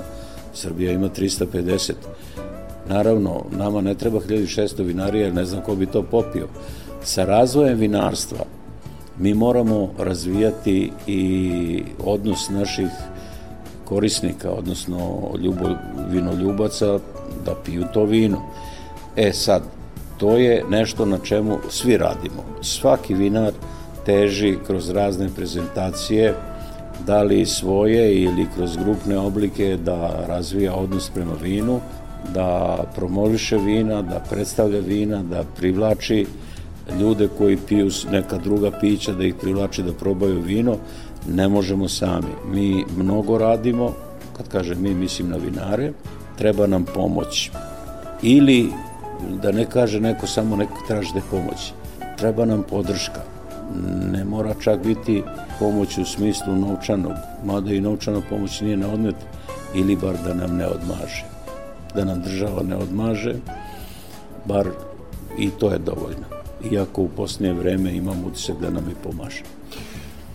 Srbija 0.54 0.92
ima 0.92 1.10
350. 1.10 1.94
Naravno, 2.88 3.44
nama 3.52 3.82
ne 3.82 3.96
treba 3.96 4.20
1600 4.20 4.84
vinarija, 4.84 5.34
ne 5.34 5.46
znam 5.46 5.62
ko 5.62 5.76
bi 5.76 5.86
to 5.86 6.04
popio. 6.04 6.48
Sa 7.04 7.26
razvojem 7.26 7.78
vinarstva 7.78 8.46
mi 9.20 9.34
moramo 9.34 9.90
razvijati 9.98 10.92
i 11.08 11.84
odnos 12.06 12.50
naših 12.50 12.90
korisnika, 13.86 14.52
odnosno 14.52 15.22
ljubo, 15.40 15.70
vinoljubaca, 16.10 17.00
da 17.46 17.56
piju 17.66 17.84
to 17.94 18.04
vino. 18.04 18.42
E 19.16 19.34
sad, 19.34 19.64
to 20.18 20.38
je 20.38 20.64
nešto 20.70 21.06
na 21.06 21.18
čemu 21.18 21.58
svi 21.70 21.98
radimo. 21.98 22.44
Svaki 22.62 23.14
vinar 23.14 23.54
teži 24.06 24.58
kroz 24.68 24.90
razne 24.90 25.30
prezentacije, 25.36 26.34
da 27.06 27.24
li 27.24 27.46
svoje 27.46 28.22
ili 28.22 28.48
kroz 28.56 28.78
grupne 28.78 29.18
oblike 29.18 29.78
da 29.78 30.26
razvija 30.28 30.74
odnos 30.74 31.10
prema 31.10 31.34
vinu, 31.42 31.80
da 32.34 32.84
promoviše 32.96 33.58
vina, 33.58 34.02
da 34.02 34.20
predstavlja 34.30 34.80
vina, 34.80 35.24
da 35.24 35.44
privlači 35.58 36.26
ljude 37.00 37.28
koji 37.38 37.58
piju 37.58 37.90
neka 38.12 38.38
druga 38.38 38.72
pića, 38.72 39.14
da 39.14 39.24
ih 39.24 39.36
privlači 39.36 39.84
da 39.84 39.94
probaju 39.94 40.42
vino, 40.42 40.78
ne 41.30 41.48
možemo 41.48 41.90
sami. 41.90 42.32
Mi 42.48 42.86
mnogo 42.98 43.38
radimo, 43.38 43.94
kad 44.38 44.50
kažem 44.50 44.82
mi, 44.82 44.94
mislim 44.94 45.30
na 45.30 45.38
vinare, 45.38 45.92
treba 46.38 46.68
nam 46.68 46.86
pomoć. 46.94 47.52
Ili, 48.22 48.70
da 49.42 49.52
ne 49.52 49.66
kaže 49.66 50.00
neko 50.00 50.28
samo 50.28 50.56
neko 50.56 50.78
tražite 50.88 51.22
pomoć, 51.32 51.74
treba 52.18 52.46
nam 52.46 52.64
podrška. 52.70 53.22
Ne 54.12 54.26
mora 54.26 54.54
čak 54.64 54.84
biti 54.86 55.24
pomoć 55.60 55.98
u 55.98 56.06
smislu 56.06 56.56
novčanog, 56.56 57.14
mada 57.46 57.74
i 57.74 57.82
novčana 57.82 58.22
pomoć 58.30 58.62
nije 58.62 58.78
na 58.78 58.88
odmet, 58.88 59.16
ili 59.76 59.96
bar 59.96 60.16
da 60.26 60.34
nam 60.34 60.58
ne 60.58 60.68
odmaže. 60.68 61.35
Da 61.96 62.06
nam 62.06 62.22
država 62.22 62.64
ne 62.64 62.76
odmaže, 62.76 63.36
bar 64.46 64.68
i 65.38 65.50
to 65.50 65.72
je 65.72 65.80
dovoljno. 65.80 66.26
Iako 66.72 67.02
u 67.02 67.10
posljednje 67.10 67.54
vreme 67.54 67.96
imam 67.96 68.24
utisak 68.26 68.56
da 68.62 68.70
nam 68.70 68.90
i 68.90 68.96
pomaže. 69.04 69.44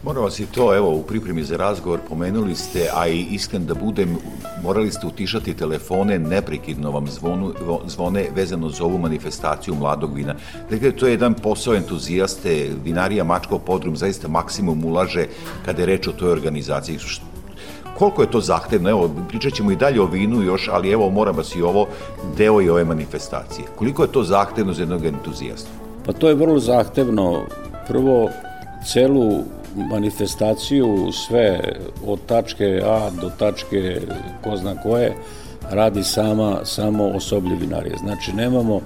Moram 0.03 0.23
vas 0.23 0.41
i 0.41 0.47
to, 0.47 0.77
evo, 0.77 0.95
u 0.95 1.03
pripremi 1.03 1.45
za 1.45 1.57
razgovor 1.57 2.01
pomenuli 2.09 2.55
ste, 2.55 2.89
a 2.95 3.09
i 3.09 3.21
iskren 3.21 3.67
da 3.67 3.75
budem, 3.75 4.17
morali 4.63 4.91
ste 4.91 5.07
utišati 5.07 5.55
telefone, 5.55 6.19
neprekidno 6.19 6.91
vam 6.91 7.07
zvonu, 7.07 7.53
zvone 7.87 8.27
vezano 8.35 8.69
za 8.69 8.85
ovu 8.85 8.99
manifestaciju 8.99 9.75
mladog 9.75 10.15
vina. 10.15 10.35
Dakle, 10.71 10.93
to 10.93 11.07
je 11.07 11.13
jedan 11.13 11.35
posao 11.35 11.75
entuzijaste, 11.75 12.71
vinarija 12.85 13.25
Mačko 13.25 13.59
Podrum 13.59 13.97
zaista 13.97 14.29
maksimum 14.29 14.85
ulaže 14.85 15.27
kada 15.65 15.83
je 15.83 15.87
reč 15.87 16.09
o 16.09 16.13
toj 16.13 16.33
organizaciji. 16.33 16.99
Koliko 18.01 18.23
je 18.23 18.31
to 18.31 18.41
zahtevno? 18.41 18.91
Evo, 18.91 19.11
pričat 19.29 19.53
ćemo 19.53 19.71
i 19.71 19.77
dalje 19.77 20.01
o 20.01 20.07
vinu 20.07 20.43
još, 20.43 20.69
ali 20.73 20.91
evo, 20.91 21.11
moram 21.11 21.37
vas 21.37 21.57
i 21.57 21.63
ovo, 21.63 21.87
deo 22.37 22.63
i 22.63 22.69
ove 22.69 22.85
manifestacije. 22.85 23.67
Koliko 23.77 24.03
je 24.03 24.13
to 24.13 24.23
zahtevno 24.23 24.73
za 24.73 24.83
jednog 24.83 25.05
entuzijasta? 25.05 25.69
Pa 26.07 26.13
to 26.13 26.29
je 26.29 26.35
vrlo 26.35 26.59
zahtevno. 26.59 27.45
Prvo, 27.89 28.29
celu 28.93 29.43
manifestaciju 29.77 31.13
sve 31.13 31.61
od 32.07 32.19
tačke 32.27 32.83
A 32.87 33.11
do 33.21 33.31
tačke 33.39 34.01
ko 34.45 34.57
zna 34.57 34.83
koje 34.83 35.17
radi 35.71 36.05
sama, 36.05 36.59
samo 36.65 37.05
osoblje 37.05 37.57
vinarije. 37.57 37.97
Znači 37.97 38.33
nemamo 38.33 38.81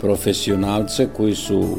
profesionalce 0.00 1.08
koji 1.16 1.34
su 1.34 1.76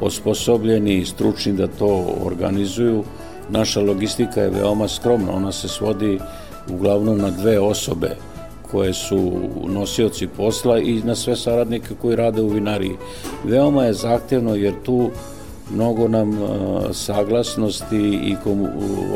osposobljeni 0.00 0.98
i 0.98 1.06
stručni 1.06 1.52
da 1.52 1.66
to 1.66 2.06
organizuju. 2.24 3.04
Naša 3.50 3.80
logistika 3.80 4.40
je 4.40 4.50
veoma 4.50 4.88
skromna, 4.88 5.32
ona 5.32 5.52
se 5.52 5.68
svodi 5.68 6.18
uglavnom 6.68 7.18
na 7.18 7.30
dve 7.30 7.60
osobe 7.60 8.16
koje 8.70 8.92
su 8.92 9.32
nosioci 9.66 10.26
posla 10.26 10.78
i 10.78 11.02
na 11.02 11.14
sve 11.14 11.36
saradnike 11.36 11.94
koji 12.00 12.16
rade 12.16 12.42
u 12.42 12.48
vinariji. 12.48 12.96
Veoma 13.44 13.84
je 13.84 13.92
zahtevno 13.92 14.54
jer 14.54 14.74
tu 14.82 15.10
mnogo 15.70 16.08
nam 16.08 16.32
e, 16.32 16.46
saglasnosti 16.92 17.98
i 17.98 18.36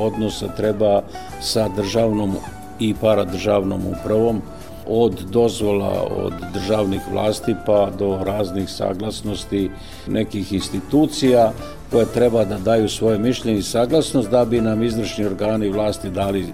odnosa 0.01 0.49
treba 0.49 1.03
sa 1.41 1.69
državnom 1.69 2.37
i 2.81 2.95
paradržavnom 3.01 3.81
upravom, 3.87 4.43
od 4.89 5.13
dozvola 5.31 6.07
od 6.17 6.33
državnih 6.53 7.01
vlasti 7.13 7.55
pa 7.67 7.91
do 7.99 8.19
raznih 8.25 8.71
saglasnosti 8.71 9.71
nekih 10.07 10.53
institucija 10.53 11.53
koje 11.95 12.07
treba 12.07 12.45
da 12.45 12.59
daju 12.59 12.89
svoje 12.89 13.19
mišljenje 13.19 13.59
i 13.59 13.63
saglasnost 13.63 14.31
da 14.31 14.45
bi 14.45 14.61
nam 14.61 14.83
izvršni 14.83 15.25
organi 15.25 15.69
vlasti 15.71 16.11
dali 16.11 16.47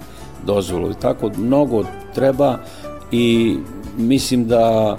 dozvolu. 0.47 0.91
I 0.91 1.01
tako 1.01 1.31
mnogo 1.37 1.85
treba 2.15 2.59
i 3.13 3.57
mislim 3.99 4.49
da 4.49 4.97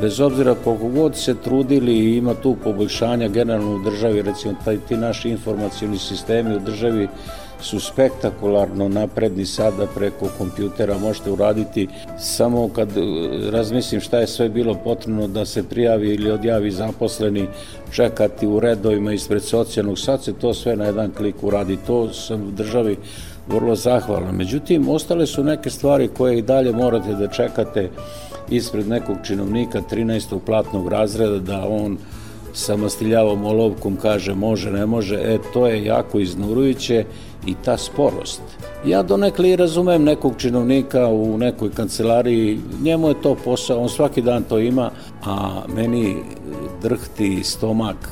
bez 0.00 0.20
obzira 0.20 0.54
koliko 0.64 0.88
god 0.88 1.16
se 1.16 1.34
trudili 1.34 1.92
i 1.92 2.16
ima 2.16 2.34
tu 2.34 2.56
poboljšanja 2.64 3.28
generalno 3.28 3.74
u 3.74 3.84
državi, 3.90 4.22
recimo 4.22 4.54
taj, 4.64 4.78
ti 4.78 4.96
naši 4.96 5.30
informacijni 5.30 5.98
sistemi 5.98 6.56
u 6.56 6.60
državi 6.60 7.08
su 7.62 7.80
spektakularno 7.80 8.88
napredni 8.88 9.46
sada 9.46 9.86
preko 9.94 10.28
kompjutera 10.38 10.98
možete 10.98 11.30
uraditi 11.30 11.88
samo 12.18 12.68
kad 12.68 12.88
e, 12.96 13.00
razmislim 13.50 14.00
šta 14.00 14.18
je 14.18 14.26
sve 14.26 14.48
bilo 14.48 14.74
potrebno 14.74 15.28
da 15.28 15.44
se 15.44 15.62
prijavi 15.62 16.14
ili 16.14 16.30
odjavi 16.30 16.70
zaposleni 16.70 17.46
čekati 17.92 18.46
u 18.46 18.60
redovima 18.60 19.12
ispred 19.12 19.42
socijalnog 19.42 19.98
sad 19.98 20.24
se 20.24 20.32
to 20.32 20.54
sve 20.54 20.76
na 20.76 20.84
jedan 20.84 21.10
klik 21.10 21.42
uradi 21.42 21.78
to 21.86 22.12
sam 22.12 22.42
u 22.42 22.50
državi 22.50 22.96
vrlo 23.48 23.74
zahvalan 23.76 24.36
međutim 24.36 24.88
ostale 24.88 25.26
su 25.26 25.44
neke 25.44 25.70
stvari 25.70 26.08
koje 26.08 26.38
i 26.38 26.42
dalje 26.42 26.72
morate 26.72 27.14
da 27.14 27.28
čekate 27.28 27.90
ispred 28.50 28.88
nekog 28.88 29.16
činovnika 29.24 29.80
13. 29.90 30.38
platnog 30.46 30.88
razreda 30.88 31.38
da 31.38 31.68
on 31.68 31.98
sa 32.52 32.76
mastiljavom 32.76 33.44
olovkom 33.44 33.96
kaže 33.96 34.34
može, 34.34 34.70
ne 34.70 34.86
može, 34.86 35.14
e 35.14 35.38
to 35.52 35.66
je 35.66 35.84
jako 35.84 36.18
iznurujuće 36.18 37.04
i 37.46 37.54
ta 37.64 37.76
sporost. 37.76 38.42
Ja 38.86 39.02
donekle 39.02 39.50
i 39.50 39.56
razumem 39.56 40.04
nekog 40.04 40.34
činovnika 40.38 41.08
u 41.08 41.38
nekoj 41.38 41.70
kancelariji, 41.70 42.60
njemu 42.82 43.08
je 43.08 43.22
to 43.22 43.34
posao, 43.44 43.80
on 43.80 43.88
svaki 43.88 44.22
dan 44.22 44.42
to 44.42 44.58
ima, 44.58 44.90
a 45.24 45.62
meni 45.76 46.16
drhti 46.82 47.44
stomak 47.44 48.08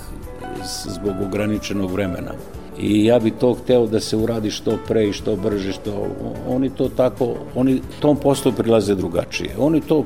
zbog 0.86 1.14
ograničenog 1.26 1.92
vremena 1.92 2.32
i 2.80 3.04
ja 3.04 3.18
bi 3.18 3.30
to 3.30 3.54
hteo 3.54 3.86
da 3.86 4.00
se 4.00 4.16
uradi 4.16 4.50
što 4.50 4.78
pre 4.88 5.08
i 5.08 5.12
što 5.12 5.36
brže, 5.36 5.72
što 5.72 6.06
oni 6.48 6.70
to 6.70 6.88
tako, 6.88 7.34
oni 7.54 7.80
tom 8.00 8.16
poslu 8.16 8.52
prilaze 8.52 8.94
drugačije. 8.94 9.50
Oni 9.58 9.80
to 9.80 10.04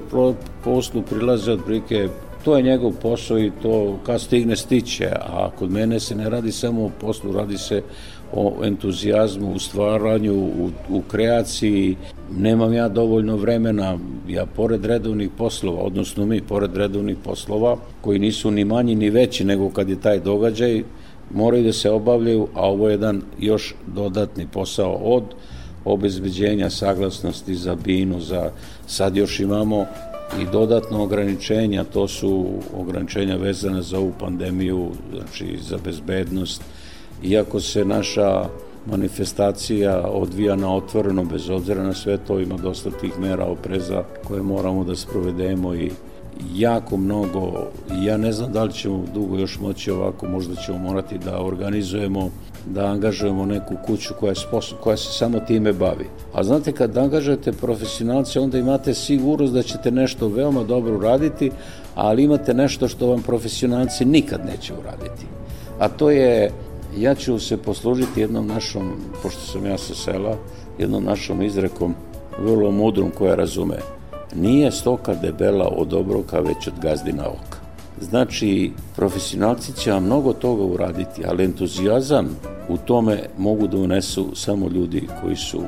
poslu 0.64 1.03
prilaze 1.03 1.53
od 1.53 1.64
prike 1.67 2.09
to 2.44 2.56
je 2.56 2.62
njegov 2.62 2.92
posao 3.02 3.38
i 3.38 3.52
to 3.62 3.98
kad 4.06 4.20
stigne 4.20 4.56
stiće, 4.56 5.10
a 5.20 5.50
kod 5.58 5.70
mene 5.70 6.00
se 6.00 6.14
ne 6.14 6.30
radi 6.30 6.52
samo 6.52 6.84
o 6.84 6.90
poslu, 7.00 7.32
radi 7.32 7.58
se 7.58 7.82
o 8.32 8.54
entuzijazmu, 8.64 9.52
u 9.52 9.58
stvaranju, 9.58 10.34
u, 10.34 10.70
u 10.88 11.02
kreaciji. 11.02 11.96
Nemam 12.36 12.74
ja 12.74 12.88
dovoljno 12.88 13.36
vremena, 13.36 13.98
ja 14.28 14.46
pored 14.46 14.84
redovnih 14.84 15.30
poslova, 15.38 15.82
odnosno 15.82 16.26
mi 16.26 16.40
pored 16.40 16.76
redovnih 16.76 17.16
poslova, 17.24 17.76
koji 18.00 18.18
nisu 18.18 18.50
ni 18.50 18.64
manji 18.64 18.94
ni 18.94 19.10
veći 19.10 19.44
nego 19.44 19.70
kad 19.70 19.88
je 19.88 20.00
taj 20.00 20.20
događaj, 20.20 20.82
moraju 21.34 21.64
da 21.64 21.72
se 21.72 21.90
obavljaju, 21.90 22.48
a 22.54 22.68
ovo 22.68 22.88
je 22.88 22.92
jedan 22.92 23.22
još 23.38 23.74
dodatni 23.86 24.46
posao 24.52 24.92
od 24.92 25.24
obezbeđenja 25.84 26.70
saglasnosti 26.70 27.54
za 27.54 27.74
binu, 27.74 28.20
za 28.20 28.50
sad 28.86 29.16
još 29.16 29.40
imamo 29.40 29.86
i 30.41 30.47
dodatno 30.53 31.03
ograničenja, 31.03 31.85
to 31.85 32.09
su 32.09 32.47
ograničenja 32.76 33.37
vezane 33.37 33.83
za 33.83 33.99
ovu 33.99 34.12
pandemiju, 34.21 34.91
znači 35.12 35.59
za 35.62 35.79
bezbednost. 35.85 36.62
Iako 37.23 37.61
se 37.61 37.85
naša 37.85 38.49
manifestacija 38.87 40.00
odvija 40.00 40.57
na 40.57 40.75
otvoreno, 40.75 41.25
bez 41.25 41.50
obzira 41.50 41.83
na 41.83 41.95
sve 41.95 42.19
to, 42.19 42.41
ima 42.41 42.57
dosta 42.57 42.91
tih 42.91 43.19
mera 43.19 43.45
opreza 43.45 44.05
koje 44.25 44.43
moramo 44.43 44.85
da 44.85 44.97
sprovedemo 44.97 45.75
i 45.75 45.91
jako 46.55 46.97
mnogo, 46.97 47.67
ja 48.03 48.17
ne 48.17 48.33
znam 48.33 48.53
da 48.53 48.64
li 48.64 48.73
ćemo 48.73 49.05
dugo 49.14 49.38
još 49.38 49.61
moći 49.61 49.91
ovako, 49.91 50.29
možda 50.29 50.55
ćemo 50.55 50.79
morati 50.79 51.19
da 51.19 51.43
organizujemo, 51.43 52.31
da 52.67 52.87
angažujemo 52.87 53.47
neku 53.47 53.75
kuću 53.87 54.14
koja, 54.21 54.31
je 54.31 54.35
sposob, 54.37 54.79
koja 54.81 54.97
se 54.97 55.12
samo 55.12 55.41
time 55.41 55.73
bavi. 55.73 56.07
A 56.35 56.45
znate, 56.45 56.73
kad 56.73 56.97
angažujete 56.99 57.53
profesionalce, 57.53 58.41
onda 58.41 58.59
imate 58.59 58.95
sigurnost 58.95 59.53
da 59.53 59.62
ćete 59.62 59.91
nešto 59.91 60.29
veoma 60.29 60.62
dobro 60.62 60.97
uraditi, 60.97 61.50
ali 61.95 62.23
imate 62.23 62.55
nešto 62.55 62.88
što 62.88 63.07
vam 63.07 63.23
profesionalci 63.23 64.05
nikad 64.05 64.41
neće 64.47 64.73
uraditi. 64.75 65.26
A 65.79 65.88
to 65.88 66.11
je, 66.11 66.50
ja 66.97 67.14
ću 67.14 67.38
se 67.38 67.57
poslužiti 67.57 68.21
jednom 68.21 68.47
našom, 68.47 68.93
pošto 69.23 69.41
sam 69.41 69.67
ja 69.67 69.79
sa 69.79 69.95
sela, 69.95 70.37
jednom 70.79 71.05
našom 71.05 71.43
izrekom, 71.43 71.95
vrlo 72.38 72.71
mudrom 72.71 73.11
koja 73.11 73.35
razume– 73.35 73.76
Nije 74.35 74.71
stoka 74.73 75.14
debela 75.14 75.69
od 75.76 75.93
obroka, 75.93 76.41
već 76.41 76.67
od 76.69 76.75
gazdina 76.83 77.29
oka. 77.29 77.59
Znači, 78.00 78.73
profesionalci 78.97 79.73
će 79.73 79.93
vam 79.93 80.05
mnogo 80.05 80.33
toga 80.33 80.62
uraditi, 80.62 81.23
ali 81.26 81.45
entuzijazam 81.45 82.37
u 82.69 82.76
tome 82.76 83.23
mogu 83.38 83.67
da 83.67 83.76
unesu 83.76 84.31
samo 84.35 84.69
ljudi 84.69 85.09
koji 85.23 85.37
su 85.37 85.62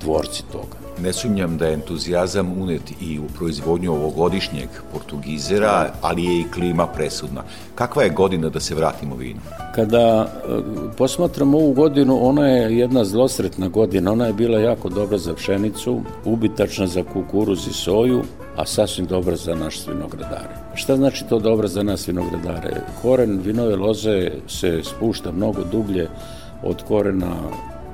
tvorci 0.00 0.42
toga. 0.52 0.81
Ne 1.00 1.12
sumnjam 1.12 1.56
da 1.56 1.66
je 1.66 1.74
entuzijazam 1.74 2.62
unet 2.62 2.82
i 3.00 3.18
u 3.18 3.22
proizvodnju 3.38 3.92
ovogodišnjeg 3.92 4.68
portugizera, 4.92 5.92
ali 6.00 6.24
je 6.24 6.40
i 6.40 6.50
klima 6.54 6.86
presudna. 6.86 7.42
Kakva 7.74 8.02
je 8.02 8.10
godina 8.10 8.48
da 8.48 8.60
se 8.60 8.74
vratimo 8.74 9.16
vinu? 9.16 9.40
Kada 9.74 10.26
e, 10.26 10.60
posmatramo 10.96 11.58
ovu 11.58 11.72
godinu, 11.72 12.18
ona 12.28 12.48
je 12.48 12.78
jedna 12.78 13.04
zlosretna 13.04 13.68
godina. 13.68 14.12
Ona 14.12 14.26
je 14.26 14.32
bila 14.32 14.58
jako 14.58 14.88
dobra 14.88 15.18
za 15.18 15.34
pšenicu, 15.34 16.00
ubitačna 16.24 16.86
za 16.86 17.02
kukuruz 17.12 17.66
i 17.68 17.72
soju, 17.72 18.22
a 18.56 18.66
sasvim 18.66 19.06
dobra 19.06 19.36
za 19.36 19.54
naš 19.54 19.86
vinogradare. 19.86 20.56
Šta 20.74 20.96
znači 20.96 21.24
to 21.28 21.38
dobra 21.38 21.68
za 21.68 21.82
nas 21.82 22.08
vinogradare? 22.08 22.80
Koren 23.02 23.40
vinove 23.44 23.76
loze 23.76 24.30
se 24.48 24.80
spušta 24.84 25.32
mnogo 25.32 25.64
dublje 25.64 26.08
od 26.62 26.82
korena 26.82 27.34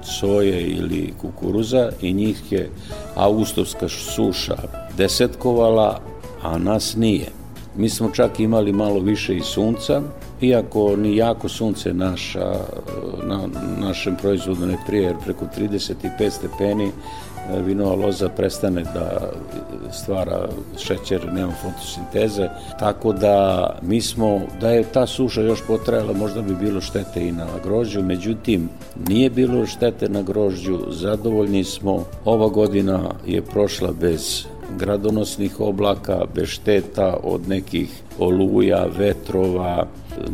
soje 0.02 0.62
ili 0.62 1.14
kukuruza 1.20 1.90
i 2.00 2.12
njih 2.12 2.52
je 2.52 2.70
augustovska 3.14 3.88
suša 3.88 4.56
desetkovala, 4.96 6.00
a 6.42 6.58
nas 6.58 6.96
nije. 6.96 7.26
Mi 7.76 7.88
smo 7.88 8.10
čak 8.10 8.40
imali 8.40 8.72
malo 8.72 9.00
više 9.00 9.36
i 9.36 9.40
sunca, 9.40 10.02
iako 10.40 10.96
ni 10.96 11.16
jako 11.16 11.48
sunce 11.48 11.94
naša, 11.94 12.54
na 13.26 13.48
našem 13.78 14.16
proizvodu 14.16 14.66
ne 14.66 14.76
prije, 14.86 15.02
jer 15.02 15.16
preko 15.24 15.44
35 15.58 16.30
stepeni 16.30 16.90
vinova 17.56 17.94
loza 17.94 18.28
prestane 18.28 18.82
da 18.82 19.30
stvara 19.92 20.48
šećer, 20.78 21.32
nema 21.32 21.52
fotosinteze, 21.52 22.48
tako 22.78 23.12
da 23.12 23.66
mi 23.82 24.00
smo, 24.00 24.40
da 24.60 24.70
je 24.70 24.82
ta 24.82 25.06
suša 25.06 25.42
još 25.42 25.62
potrajala, 25.66 26.12
možda 26.12 26.42
bi 26.42 26.54
bilo 26.54 26.80
štete 26.80 27.28
i 27.28 27.32
na 27.32 27.46
grožđu, 27.64 28.02
međutim, 28.02 28.68
nije 29.08 29.30
bilo 29.30 29.66
štete 29.66 30.08
na 30.08 30.22
grožđu, 30.22 30.78
zadovoljni 30.90 31.64
smo, 31.64 32.04
ova 32.24 32.48
godina 32.48 33.00
je 33.26 33.42
prošla 33.42 33.92
bez 34.00 34.46
gradonosnih 34.76 35.60
oblaka, 35.60 36.24
bez 36.34 36.48
šteta 36.48 37.16
od 37.22 37.48
nekih 37.48 38.02
oluja, 38.18 38.86
vetrova, 38.98 39.86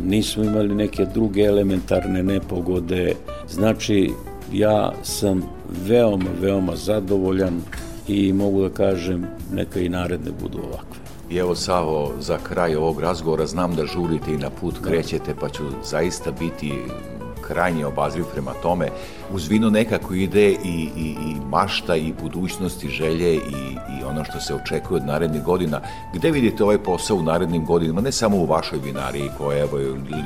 nismo 0.05 0.43
imali 0.43 0.75
neke 0.75 1.05
druge 1.05 1.41
elementarne 1.41 2.23
nepogode, 2.23 3.13
znači 3.49 4.11
ja 4.53 4.91
sam 5.03 5.54
veoma, 5.87 6.29
veoma 6.41 6.75
zadovoljan 6.75 7.61
i 8.07 8.33
mogu 8.33 8.61
da 8.61 8.69
kažem 8.69 9.25
neka 9.53 9.79
i 9.79 9.89
naredne 9.89 10.31
budu 10.41 10.57
ovakve. 10.57 11.05
I 11.29 11.37
evo 11.37 11.55
Savo, 11.55 12.13
za 12.19 12.37
kraj 12.37 12.75
ovog 12.75 12.99
razgovora 12.99 13.45
znam 13.45 13.75
da 13.75 13.85
žurite 13.85 14.33
i 14.33 14.37
na 14.37 14.49
put 14.49 14.75
krećete, 14.81 15.35
pa 15.39 15.49
ću 15.49 15.63
zaista 15.83 16.31
biti 16.31 16.73
krajnje 17.47 17.85
obazriv 17.85 18.25
prema 18.33 18.53
tome. 18.61 18.89
Uz 19.33 19.47
vino 19.47 19.69
nekako 19.69 20.13
ide 20.13 20.49
i, 20.51 20.89
i, 20.97 21.15
i 21.27 21.35
mašta 21.49 21.95
i 21.95 22.13
budućnost 22.21 22.83
i 22.83 22.89
želje 22.89 23.35
i, 23.35 23.39
i 23.99 24.03
ono 24.09 24.23
što 24.23 24.39
se 24.39 24.55
očekuje 24.55 25.01
od 25.01 25.07
narednih 25.07 25.43
godina. 25.43 25.81
Gde 26.13 26.31
vidite 26.31 26.63
ovaj 26.63 26.77
posao 26.77 27.17
u 27.17 27.23
narednim 27.23 27.65
godinama, 27.65 28.01
ne 28.01 28.11
samo 28.11 28.37
u 28.37 28.45
vašoj 28.45 28.79
vinariji 28.79 29.29
koja 29.37 29.57
je 29.57 29.67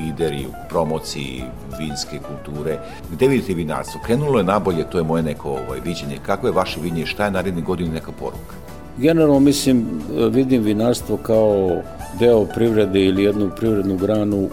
lider 0.05 0.34
i 0.34 0.45
u 0.45 0.53
promociji 0.69 1.43
vinske 1.79 2.19
kulture, 2.19 2.79
gde 3.12 3.27
vidite 3.27 3.53
vinarstvo? 3.53 4.01
Krenulo 4.05 4.38
je 4.38 4.43
nabolje, 4.43 4.89
to 4.89 4.97
je 4.97 5.03
moje 5.03 5.23
neko 5.23 5.49
ovaj, 5.49 5.79
viđenje. 5.86 6.17
Kako 6.25 6.47
je 6.47 6.53
vaše 6.53 6.79
vinje, 6.82 7.05
šta 7.05 7.25
je 7.25 7.32
narednih 7.32 7.65
godina 7.65 7.93
neka 7.93 8.12
poruka? 8.12 8.55
Generalno 8.97 9.39
mislim, 9.39 9.86
vidim 10.32 10.63
vinarstvo 10.63 11.17
kao 11.17 11.82
deo 12.19 12.45
privrede 12.45 13.05
ili 13.05 13.23
jednu 13.23 13.49
privrednu 13.58 13.97
granu 13.97 14.49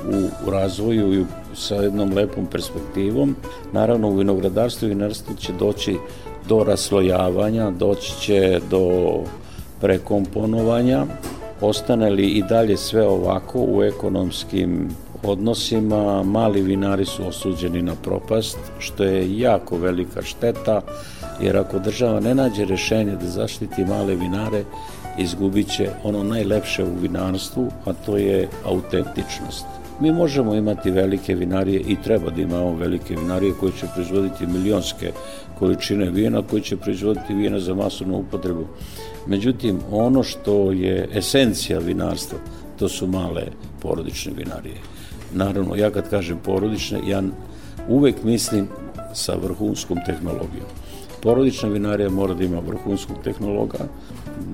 u 0.46 0.50
razvoju 0.50 1.14
i 1.14 1.24
sa 1.56 1.74
jednom 1.74 2.12
lepom 2.12 2.46
perspektivom. 2.46 3.36
Naravno, 3.72 4.08
u 4.08 4.16
vinogradarstvu 4.16 4.86
i 4.86 4.88
vinarstvu 4.88 5.34
će 5.36 5.52
doći 5.52 5.96
do 6.48 6.64
raslojavanja, 6.64 7.70
doći 7.70 8.20
će 8.20 8.60
do 8.70 9.14
prekomponovanja. 9.80 11.06
Ostane 11.60 12.10
li 12.10 12.26
i 12.26 12.42
dalje 12.42 12.76
sve 12.76 13.06
ovako 13.06 13.58
u 13.68 13.82
ekonomskim 13.82 14.88
odnosima, 15.22 16.22
mali 16.22 16.62
vinari 16.62 17.04
su 17.04 17.28
osuđeni 17.28 17.82
na 17.82 17.94
propast, 18.02 18.58
što 18.78 19.04
je 19.04 19.38
jako 19.38 19.76
velika 19.76 20.22
šteta, 20.22 20.80
jer 21.40 21.56
ako 21.56 21.78
država 21.78 22.20
ne 22.20 22.34
nađe 22.34 22.64
rešenje 22.64 23.16
da 23.16 23.26
zaštiti 23.26 23.84
male 23.84 24.14
vinare, 24.14 24.64
izgubit 25.18 25.68
će 25.76 25.90
ono 26.04 26.22
najlepše 26.24 26.84
u 26.84 26.94
vinarstvu, 27.00 27.68
a 27.84 27.92
to 27.92 28.16
je 28.16 28.48
autentičnost. 28.64 29.75
Mi 30.00 30.12
možemo 30.12 30.54
imati 30.54 30.90
velike 30.90 31.34
vinarije 31.34 31.80
i 31.80 31.96
treba 32.04 32.30
da 32.30 32.42
imamo 32.42 32.74
velike 32.74 33.14
vinarije 33.16 33.52
koje 33.60 33.72
će 33.72 33.86
proizvoditi 33.94 34.46
milionske 34.46 35.12
količine 35.58 36.10
vina, 36.10 36.42
koje 36.42 36.62
će 36.62 36.76
proizvoditi 36.76 37.34
vina 37.34 37.60
za 37.60 37.74
masovnu 37.74 38.18
upotrebu. 38.18 38.66
Međutim, 39.26 39.78
ono 39.90 40.22
što 40.22 40.72
je 40.72 41.08
esencija 41.14 41.78
vinarstva, 41.78 42.38
to 42.78 42.88
su 42.88 43.06
male 43.06 43.46
porodične 43.82 44.32
vinarije. 44.36 44.76
Naravno, 45.34 45.76
ja 45.76 45.90
kad 45.90 46.10
kažem 46.10 46.38
porodične, 46.44 47.00
ja 47.06 47.22
uvek 47.88 48.22
mislim 48.22 48.68
sa 49.14 49.34
vrhunskom 49.42 49.98
tehnologijom. 50.06 50.66
Porodična 51.22 51.68
vinarija 51.68 52.10
mora 52.10 52.34
da 52.34 52.44
ima 52.44 52.60
vrhunskog 52.60 53.16
tehnologa, 53.24 53.78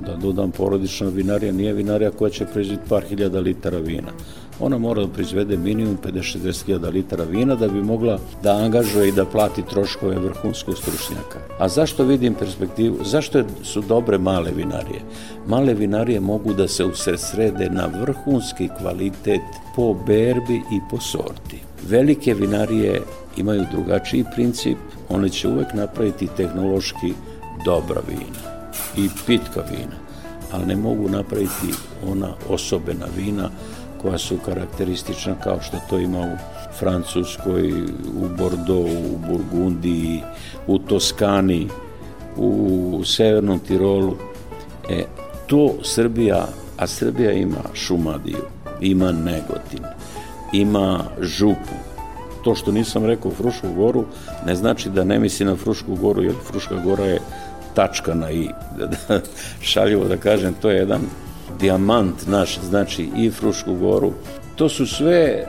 da 0.06 0.16
dodam 0.16 0.50
porodična 0.50 1.08
vinarija 1.08 1.52
nije 1.52 1.72
vinarija 1.72 2.10
koja 2.10 2.30
će 2.30 2.46
proizvoditi 2.46 2.88
par 2.88 3.02
hiljada 3.08 3.40
litara 3.40 3.78
vina. 3.78 4.12
Ona 4.60 4.78
mora 4.78 5.02
da 5.02 5.08
proizvede 5.08 5.56
minimum 5.56 5.98
50-60 6.04 6.64
hiljada 6.66 6.88
litara 6.88 7.24
vina 7.24 7.54
da 7.54 7.68
bi 7.68 7.82
mogla 7.82 8.18
da 8.42 8.56
angažuje 8.56 9.08
i 9.08 9.12
da 9.12 9.24
plati 9.24 9.62
troškove 9.62 10.18
vrhunskog 10.18 10.76
stručnjaka. 10.78 11.38
A 11.58 11.68
zašto 11.68 12.04
vidim 12.04 12.34
perspektivu? 12.34 12.98
Zašto 13.04 13.44
su 13.62 13.80
dobre 13.80 14.18
male 14.18 14.50
vinarije? 14.56 15.00
Male 15.46 15.74
vinarije 15.74 16.20
mogu 16.20 16.54
da 16.54 16.68
se 16.68 16.84
usredsrede 16.84 17.70
na 17.70 17.86
vrhunski 18.00 18.68
kvalitet 18.80 19.40
po 19.76 19.94
berbi 20.06 20.56
i 20.56 20.80
po 20.90 21.00
sorti. 21.00 21.58
Velike 21.88 22.34
vinarije 22.34 23.02
imaju 23.36 23.64
drugačiji 23.72 24.24
princip, 24.34 24.78
one 25.08 25.28
će 25.28 25.48
uvek 25.48 25.74
napraviti 25.74 26.28
tehnološki 26.36 27.12
dobra 27.64 28.00
vina 28.08 28.51
i 28.96 29.08
pitka 29.26 29.62
vina, 29.70 29.96
ali 30.52 30.66
ne 30.66 30.76
mogu 30.76 31.08
napraviti 31.08 31.74
ona 32.06 32.34
osobena 32.48 33.06
vina 33.16 33.50
koja 34.02 34.18
su 34.18 34.36
karakteristična 34.44 35.34
kao 35.34 35.60
što 35.60 35.76
to 35.90 35.98
ima 35.98 36.20
u 36.20 36.36
Francuskoj, 36.78 37.72
u 38.16 38.28
Bordeaux, 38.38 38.92
u 39.14 39.18
Burgundiji, 39.28 40.22
u 40.66 40.78
Toskani, 40.78 41.68
u 42.36 43.00
Severnom 43.04 43.58
Tirolu. 43.58 44.16
E, 44.90 45.04
to 45.46 45.74
Srbija, 45.82 46.46
a 46.76 46.86
Srbija 46.86 47.32
ima 47.32 47.62
Šumadiju, 47.74 48.44
ima 48.80 49.12
Negotin, 49.12 49.84
ima 50.52 51.04
Župu. 51.20 51.76
To 52.44 52.54
što 52.54 52.72
nisam 52.72 53.04
rekao 53.04 53.30
Frušku 53.30 53.72
goru, 53.76 54.04
ne 54.46 54.54
znači 54.54 54.90
da 54.90 55.04
ne 55.04 55.18
misli 55.18 55.46
na 55.46 55.56
Frušku 55.56 55.94
goru, 55.94 56.22
jer 56.22 56.34
Fruška 56.44 56.74
gora 56.84 57.04
je 57.04 57.20
tačka 57.74 58.14
na 58.14 58.30
i. 58.30 58.48
Šaljivo 59.60 60.04
da 60.04 60.16
kažem, 60.16 60.54
to 60.62 60.70
je 60.70 60.76
jedan 60.76 61.00
dijamant 61.60 62.26
naš, 62.26 62.58
znači 62.60 63.08
i 63.16 63.30
Frušku 63.30 63.74
goru. 63.74 64.12
To 64.56 64.68
su 64.68 64.86
sve 64.86 65.14
e, 65.14 65.44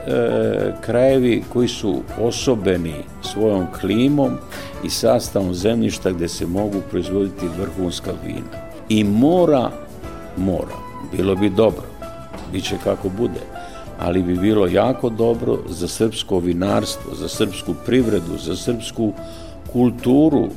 krajevi 0.80 1.44
koji 1.52 1.68
su 1.68 2.02
osobeni 2.20 2.94
svojom 3.22 3.66
klimom 3.80 4.38
i 4.84 4.90
sastavom 4.90 5.54
zemljišta 5.54 6.10
gde 6.10 6.28
se 6.28 6.46
mogu 6.46 6.80
proizvoditi 6.90 7.46
vrhunska 7.58 8.10
vina. 8.24 8.64
I 8.88 9.04
mora, 9.04 9.70
mora, 10.36 10.76
bilo 11.12 11.36
bi 11.36 11.50
dobro, 11.50 11.84
bit 12.52 12.64
će 12.64 12.76
kako 12.84 13.08
bude, 13.08 13.40
ali 14.00 14.22
bi 14.22 14.36
bilo 14.36 14.66
jako 14.66 15.08
dobro 15.08 15.58
za 15.68 15.88
srpsko 15.88 16.38
vinarstvo, 16.38 17.14
za 17.14 17.28
srpsku 17.28 17.74
privredu, 17.86 18.38
za 18.38 18.56
srpsku 18.56 19.12
kulturu 19.72 20.48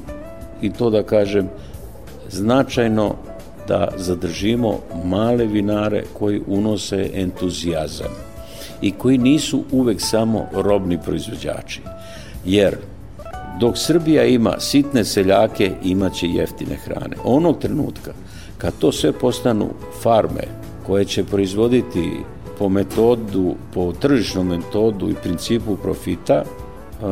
i 0.61 0.73
to 0.73 0.89
da 0.89 1.03
kažem 1.03 1.49
značajno 2.29 3.15
da 3.67 3.87
zadržimo 3.97 4.79
male 5.03 5.45
vinare 5.45 6.03
koji 6.13 6.41
unose 6.47 7.09
entuzijazam 7.13 8.11
i 8.81 8.91
koji 8.91 9.17
nisu 9.17 9.63
uvek 9.71 10.01
samo 10.01 10.45
robni 10.53 10.97
proizvođači. 11.05 11.81
Jer 12.45 12.77
dok 13.59 13.77
Srbija 13.77 14.25
ima 14.25 14.55
sitne 14.59 15.05
seljake, 15.05 15.71
imaće 15.83 16.27
jeftine 16.27 16.75
hrane. 16.75 17.15
Onog 17.23 17.59
trenutka 17.59 18.11
kad 18.57 18.73
to 18.79 18.91
sve 18.91 19.11
postanu 19.11 19.67
farme 20.01 20.43
koje 20.85 21.05
će 21.05 21.23
proizvoditi 21.23 22.11
po 22.59 22.69
metodu, 22.69 23.55
po 23.73 23.93
tržišnom 24.01 24.47
metodu 24.47 25.09
i 25.09 25.15
principu 25.23 25.75
profita, 25.75 26.43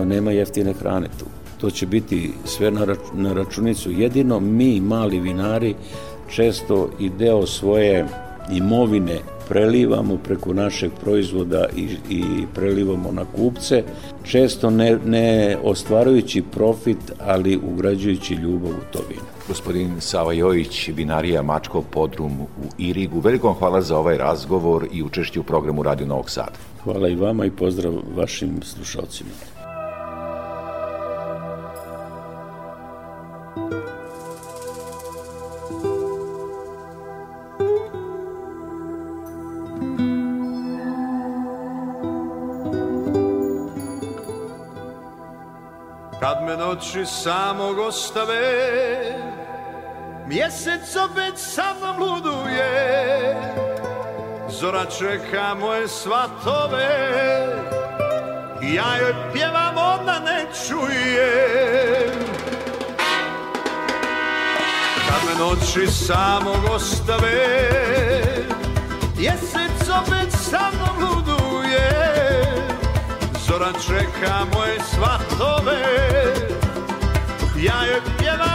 nema 0.05 0.31
jeftine 0.31 0.73
hrane 0.73 1.07
tu. 1.19 1.25
To 1.57 1.69
će 1.69 1.85
biti 1.85 2.31
sve 2.45 2.71
na 3.13 3.33
računicu. 3.33 3.91
Jedino 3.91 4.39
mi, 4.39 4.81
mali 4.81 5.19
vinari, 5.19 5.75
često 6.29 6.89
i 6.99 7.09
deo 7.09 7.45
svoje 7.45 8.07
imovine 8.51 9.19
prelivamo 9.49 10.17
preko 10.17 10.53
našeg 10.53 10.91
proizvoda 11.03 11.65
i, 11.75 11.87
i 12.09 12.23
prelivamo 12.55 13.11
na 13.11 13.25
kupce, 13.35 13.83
često 14.23 14.69
ne, 14.69 14.97
ne 15.05 15.57
ostvarujući 15.63 16.41
profit, 16.41 16.97
ali 17.19 17.57
ugrađujući 17.57 18.33
ljubav 18.33 18.71
u 18.71 18.93
to 18.93 18.99
vino. 19.09 19.21
Gospodin 19.47 19.95
Sava 19.99 20.33
Jojić, 20.33 20.87
vinarija 20.87 21.41
Mačkov 21.41 21.83
podrum 21.91 22.41
u 22.41 22.47
Irigu, 22.77 23.19
veliko 23.19 23.47
vam 23.47 23.55
hvala 23.57 23.81
za 23.81 23.97
ovaj 23.97 24.17
razgovor 24.17 24.87
i 24.91 25.03
učešće 25.03 25.39
u 25.39 25.43
programu 25.43 25.83
Radio 25.83 26.07
Novog 26.07 26.29
Sada. 26.29 26.57
Hvala 26.83 27.09
i 27.09 27.15
vama 27.15 27.45
i 27.45 27.51
pozdrav 27.51 27.93
vašim 28.15 28.61
slušalcima. 28.63 29.54
Noći 46.85 47.05
samog 47.05 47.79
ostave 47.79 48.41
Mjesec 50.27 50.95
opet 50.95 51.33
sa 51.35 51.63
mnom 51.77 51.99
luduje 51.99 53.35
Zora 54.49 54.85
čeka 54.85 55.55
moje 55.59 55.87
svatove 55.87 56.89
Ja 58.61 58.97
joj 59.01 59.13
pjevam, 59.33 59.77
ona 59.77 60.19
ne 60.19 60.45
čuje. 60.67 62.11
Kad 65.07 65.21
me 65.25 65.45
noći 65.45 65.87
samog 65.87 66.65
ostave 66.75 67.69
Mjesec 69.17 69.89
opet 70.01 70.31
sa 70.31 70.71
mnom 70.73 71.09
luduje 71.09 71.89
Zora 73.47 73.71
čeka 73.87 74.45
moje 74.53 74.79
svatove 74.79 75.85
Ja 77.57 77.73
joj 77.85 78.01
pjevam, 78.17 78.54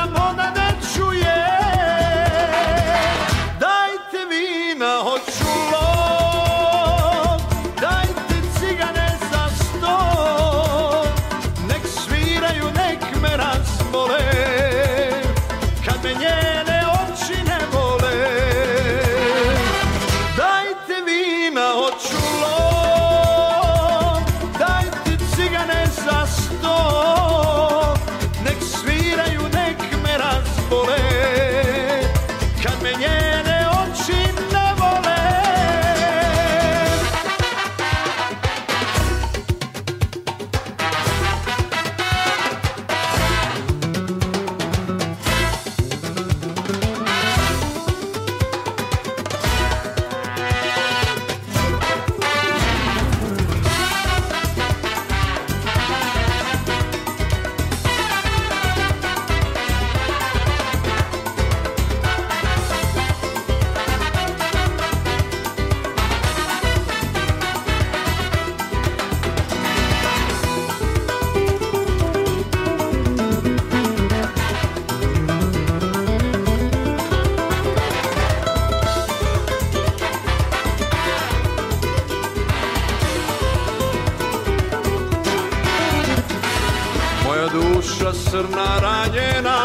žena. 89.20 89.58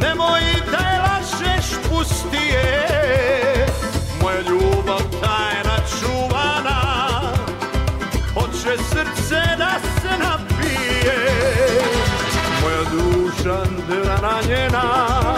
Nemoj 0.00 0.40
da 0.70 0.78
je 0.88 0.98
lažeš 1.00 1.66
pustije 1.88 2.86
Moja 4.22 4.40
ljubav 4.40 5.00
tajna 5.20 5.76
čuvana. 6.00 6.80
Hoće 8.34 8.82
srce 8.82 9.40
da 9.58 9.72
se 10.00 10.18
napije. 10.18 11.18
Moja 12.62 12.82
duša 12.90 13.64
drana 13.88 14.40
njena. 14.48 15.29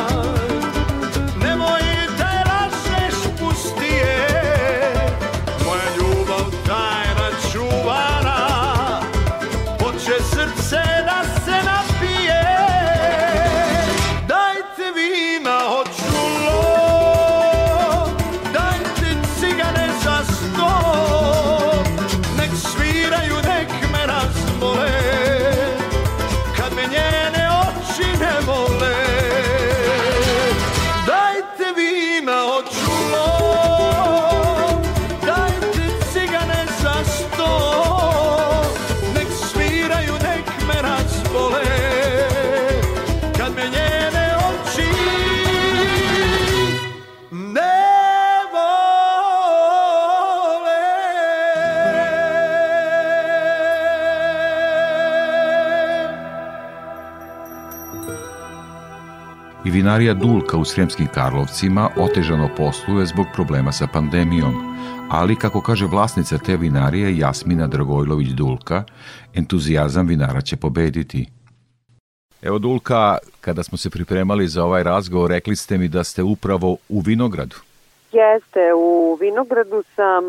Vinarija 59.71 60.15
Dulka 60.15 60.57
u 60.57 60.65
Sremskim 60.65 61.07
Karlovcima 61.15 61.91
otežano 61.97 62.49
posluje 62.57 63.07
zbog 63.07 63.27
problema 63.35 63.73
sa 63.73 63.87
pandemijom, 63.93 64.55
ali 65.11 65.37
kako 65.37 65.61
kaže 65.61 65.87
vlasnica 65.87 66.39
te 66.39 66.57
vinarije 66.57 67.19
Jasmina 67.19 67.67
Dragojlović 67.67 68.29
Dulka, 68.29 68.85
entuzijazam 69.35 70.07
vinara 70.07 70.41
će 70.41 70.57
pobediti. 70.57 71.27
Evo 72.43 72.59
Dulka, 72.59 73.19
kada 73.41 73.63
smo 73.63 73.79
se 73.79 73.91
pripremali 73.91 74.49
za 74.49 74.65
ovaj 74.65 74.83
razgovor, 74.83 75.31
rekli 75.31 75.57
ste 75.57 75.79
mi 75.79 75.89
da 75.89 76.05
ste 76.05 76.23
upravo 76.23 76.77
u 76.89 77.01
Vinogradu. 77.01 77.57
Jeste, 78.13 78.75
u 78.77 79.19
Vinogradu 79.21 79.83
sam, 79.97 80.25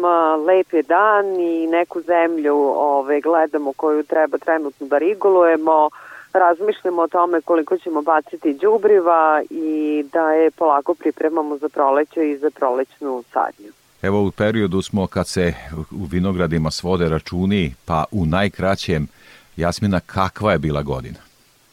lep 0.46 0.74
je 0.74 0.84
dan 0.84 1.26
i 1.39 1.67
neku 1.67 2.02
zemlju 2.02 2.56
ove, 2.76 3.22
gledamo 3.22 3.74
koju 3.74 4.04
treba 4.04 4.38
trenutno 4.38 4.88
da 4.88 4.98
rigolujemo, 4.98 5.89
razmišljamo 6.34 7.02
o 7.02 7.08
tome 7.08 7.41
koliko 7.41 7.78
ćemo 7.78 8.02
baciti 8.02 8.54
đubriva 8.54 9.41
i 9.50 10.06
da 10.13 10.32
je 10.32 10.52
polako 10.52 10.93
pripremamo 10.93 11.58
za 11.58 11.69
proleće 11.69 12.30
i 12.30 12.38
za 12.38 12.50
prolećnu 12.50 13.24
sadnju. 13.34 13.72
Evo 14.02 14.28
u 14.28 14.32
periodu 14.32 14.82
smo 14.82 15.08
kad 15.08 15.28
se 15.28 15.54
u 15.91 16.06
vinogradima 16.12 16.72
svode 16.72 17.10
računi, 17.10 17.74
pa 17.86 18.06
u 18.12 18.26
najkraćem, 18.26 19.08
Jasmina, 19.58 20.00
kakva 20.00 20.52
je 20.52 20.60
bila 20.60 20.82
godina? 20.82 21.19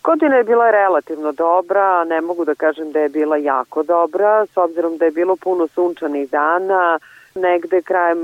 Godina 0.05 0.37
je 0.37 0.45
bila 0.45 0.71
relativno 0.71 1.33
dobra, 1.33 2.05
ne 2.05 2.21
mogu 2.21 2.45
da 2.45 2.55
kažem 2.55 2.93
da 2.93 2.99
je 2.99 3.09
bila 3.09 3.37
jako 3.37 3.83
dobra, 3.83 4.47
s 4.47 4.57
obzirom 4.57 4.99
da 4.99 5.05
je 5.05 5.11
bilo 5.11 5.37
puno 5.37 5.69
sunčanih 5.69 6.31
dana, 6.31 6.99
negde 7.35 7.83
krajem 7.83 8.21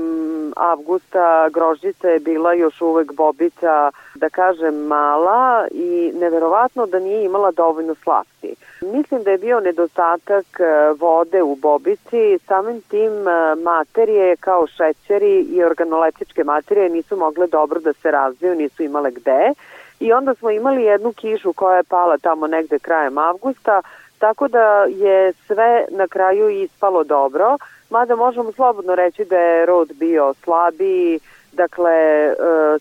avgusta 0.55 1.49
grožđica 1.49 2.09
je 2.09 2.19
bila 2.19 2.53
još 2.53 2.81
uvek 2.81 3.13
bobica, 3.13 3.91
da 4.15 4.29
kažem, 4.29 4.75
mala 4.75 5.67
i 5.71 6.11
neverovatno 6.19 6.85
da 6.85 6.99
nije 6.99 7.23
imala 7.23 7.51
dovoljno 7.51 7.95
slasti. 8.03 8.55
Mislim 8.81 9.23
da 9.23 9.31
je 9.31 9.37
bio 9.37 9.59
nedostatak 9.59 10.45
e, 10.59 10.63
vode 10.99 11.43
u 11.43 11.55
bobici, 11.55 12.39
samim 12.47 12.81
tim 12.81 13.27
e, 13.27 13.55
materije 13.55 14.35
kao 14.35 14.67
šećeri 14.67 15.41
i 15.41 15.63
organoleptičke 15.63 16.43
materije 16.43 16.89
nisu 16.89 17.17
mogle 17.17 17.47
dobro 17.47 17.79
da 17.79 17.93
se 17.93 18.11
razviju, 18.11 18.55
nisu 18.55 18.83
imale 18.83 19.11
gde. 19.11 19.53
I 19.99 20.13
onda 20.13 20.33
smo 20.33 20.49
imali 20.49 20.83
jednu 20.83 21.13
kišu 21.13 21.53
koja 21.53 21.77
je 21.77 21.83
pala 21.83 22.17
tamo 22.17 22.47
negde 22.47 22.79
krajem 22.79 23.17
avgusta, 23.17 23.81
tako 24.19 24.47
da 24.47 24.83
je 24.83 25.33
sve 25.33 25.85
na 25.89 26.07
kraju 26.07 26.49
ispalo 26.49 27.03
dobro, 27.03 27.57
mada 27.89 28.15
možemo 28.15 28.51
slobodno 28.51 28.95
reći 28.95 29.25
da 29.25 29.37
je 29.37 29.65
rod 29.65 29.93
bio 29.93 30.33
slabiji, 30.43 31.19
dakle 31.51 31.91
e, 31.91 32.33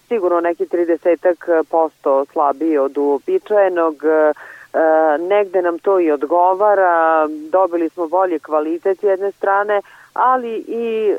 sigurno 0.09 0.40
neki 0.40 0.66
30 0.66 1.64
posto 1.71 2.25
slabiji 2.33 2.79
od 2.79 2.99
uobičajenog, 2.99 3.95
e, 4.05 4.33
negde 5.19 5.62
nam 5.62 5.79
to 5.79 6.01
i 6.01 6.11
odgovara, 6.11 7.27
dobili 7.51 7.88
smo 7.88 8.09
bolji 8.09 8.38
kvalitet 8.38 9.03
jedne 9.03 9.33
strane, 9.33 9.83
ali 10.12 10.64
i 10.69 11.11
e, 11.11 11.16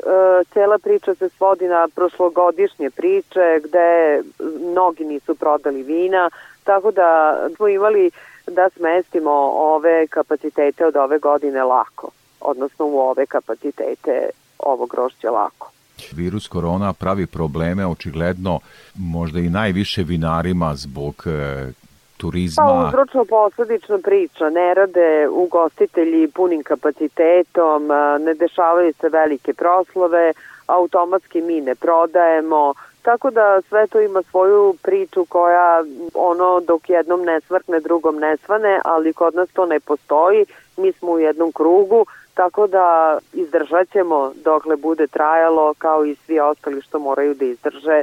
cela 0.52 0.78
priča 0.78 1.14
se 1.14 1.28
svodi 1.28 1.68
na 1.68 1.88
prošlogodišnje 1.94 2.90
priče 2.90 3.60
gde 3.64 4.22
mnogi 4.70 5.04
nisu 5.04 5.34
prodali 5.34 5.82
vina, 5.82 6.30
tako 6.64 6.90
da 6.90 7.38
smo 7.56 7.68
imali 7.68 8.10
da 8.46 8.70
smestimo 8.70 9.32
ove 9.54 10.06
kapacitete 10.06 10.86
od 10.86 10.96
ove 10.96 11.18
godine 11.18 11.64
lako, 11.64 12.10
odnosno 12.40 12.86
u 12.86 12.98
ove 12.98 13.26
kapacitete 13.26 14.30
ovo 14.58 14.86
grošće 14.86 15.30
lako. 15.30 15.70
Virus 16.12 16.48
korona 16.48 16.92
pravi 16.92 17.26
probleme 17.26 17.86
očigledno 17.86 18.60
možda 18.94 19.38
i 19.38 19.48
najviše 19.48 20.02
vinarima 20.02 20.74
zbog 20.74 21.14
e, 21.26 21.72
turizma? 22.16 22.64
Pa 22.64 22.88
uzročno 22.88 23.24
posledično 23.24 23.98
priča, 23.98 24.50
ne 24.50 24.74
rade 24.74 25.28
ugostitelji 25.30 26.28
punim 26.28 26.62
kapacitetom, 26.62 27.86
ne 28.20 28.34
dešavaju 28.34 28.92
se 29.00 29.08
velike 29.08 29.54
proslove, 29.54 30.32
automatski 30.66 31.40
mi 31.40 31.60
ne 31.60 31.74
prodajemo, 31.74 32.74
tako 33.02 33.30
da 33.30 33.60
sve 33.68 33.86
to 33.86 34.00
ima 34.00 34.22
svoju 34.22 34.74
priču 34.82 35.24
koja 35.24 35.84
ono 36.14 36.60
dok 36.60 36.90
jednom 36.90 37.22
ne 37.22 37.40
svrkne, 37.40 37.80
drugom 37.80 38.16
ne 38.16 38.36
svane, 38.36 38.80
ali 38.84 39.12
kod 39.12 39.34
nas 39.34 39.48
to 39.52 39.66
ne 39.66 39.80
postoji, 39.80 40.46
mi 40.76 40.92
smo 40.92 41.10
u 41.10 41.18
jednom 41.18 41.52
krugu, 41.52 42.06
tako 42.42 42.66
da 42.66 43.18
izdržat 43.32 43.92
ćemo 43.92 44.32
dokle 44.44 44.76
bude 44.76 45.06
trajalo 45.06 45.74
kao 45.78 46.06
i 46.06 46.16
svi 46.26 46.40
ostali 46.40 46.82
što 46.82 46.98
moraju 46.98 47.34
da 47.34 47.44
izdrže, 47.44 48.02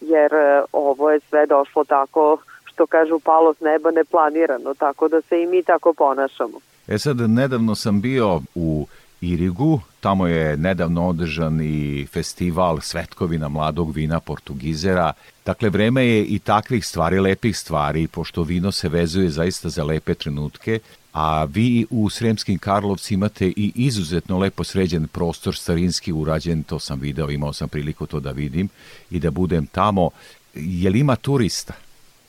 jer 0.00 0.34
e, 0.34 0.62
ovo 0.72 1.10
je 1.10 1.20
sve 1.28 1.46
došlo 1.46 1.84
tako 1.84 2.36
što 2.64 2.86
kažu 2.86 3.18
palo 3.18 3.54
s 3.54 3.60
neba 3.60 3.90
neplanirano, 3.90 4.74
tako 4.74 5.08
da 5.08 5.20
se 5.20 5.42
i 5.42 5.46
mi 5.46 5.62
tako 5.62 5.92
ponašamo. 5.92 6.58
E 6.88 6.98
sad, 6.98 7.16
nedavno 7.20 7.74
sam 7.74 8.00
bio 8.00 8.40
u 8.54 8.86
Irigu, 9.20 9.80
tamo 10.00 10.26
je 10.26 10.56
nedavno 10.56 11.08
održan 11.08 11.60
i 11.62 12.06
festival 12.12 12.80
Svetkovina 12.80 13.48
mladog 13.48 13.94
vina 13.94 14.20
Portugizera. 14.20 15.12
Dakle, 15.46 15.70
vreme 15.70 16.06
je 16.06 16.24
i 16.24 16.38
takvih 16.38 16.86
stvari, 16.86 17.20
lepih 17.20 17.58
stvari, 17.58 18.06
pošto 18.06 18.42
vino 18.42 18.72
se 18.72 18.88
vezuje 18.88 19.28
zaista 19.28 19.68
za 19.68 19.84
lepe 19.84 20.14
trenutke, 20.14 20.78
a 21.12 21.44
vi 21.54 21.86
u 21.90 22.10
Sremskim 22.10 22.58
Karlovci 22.58 23.14
imate 23.14 23.46
i 23.46 23.72
izuzetno 23.74 24.38
lepo 24.38 24.64
sređen 24.64 25.08
prostor, 25.08 25.54
starinski 25.54 26.12
urađen, 26.12 26.62
to 26.62 26.78
sam 26.78 27.00
video, 27.00 27.30
imao 27.30 27.52
sam 27.52 27.68
priliku 27.68 28.06
to 28.06 28.20
da 28.20 28.30
vidim 28.30 28.68
i 29.10 29.18
da 29.18 29.30
budem 29.30 29.66
tamo. 29.66 30.10
Je 30.54 30.90
li 30.90 30.98
ima 30.98 31.16
turista? 31.16 31.74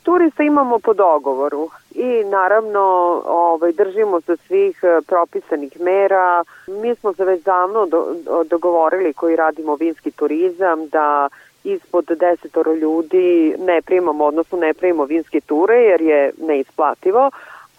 Turista 0.04 0.44
imamo 0.44 0.80
po 0.80 0.94
dogovoru 0.94 1.70
i 1.96 2.24
naravno 2.32 2.80
ovaj, 3.26 3.72
držimo 3.72 4.22
se 4.22 4.38
svih 4.48 4.80
e, 4.84 5.02
propisanih 5.08 5.80
mera. 5.80 6.44
Mi 6.68 6.96
smo 6.96 7.14
se 7.14 7.26
već 7.26 7.44
davno 7.44 7.86
do, 7.86 8.16
dogovorili 8.50 9.14
koji 9.14 9.36
radimo 9.36 9.76
vinski 9.76 10.12
turizam 10.12 10.88
da 10.88 11.30
ispod 11.64 12.06
desetoro 12.20 12.74
ljudi 12.74 13.56
ne 13.60 13.82
primamo, 13.82 14.26
odnosno 14.26 14.58
ne 14.58 14.74
primamo 14.74 15.06
vinske 15.06 15.42
ture 15.42 15.76
jer 15.76 16.02
je 16.02 16.32
neisplativo, 16.38 17.32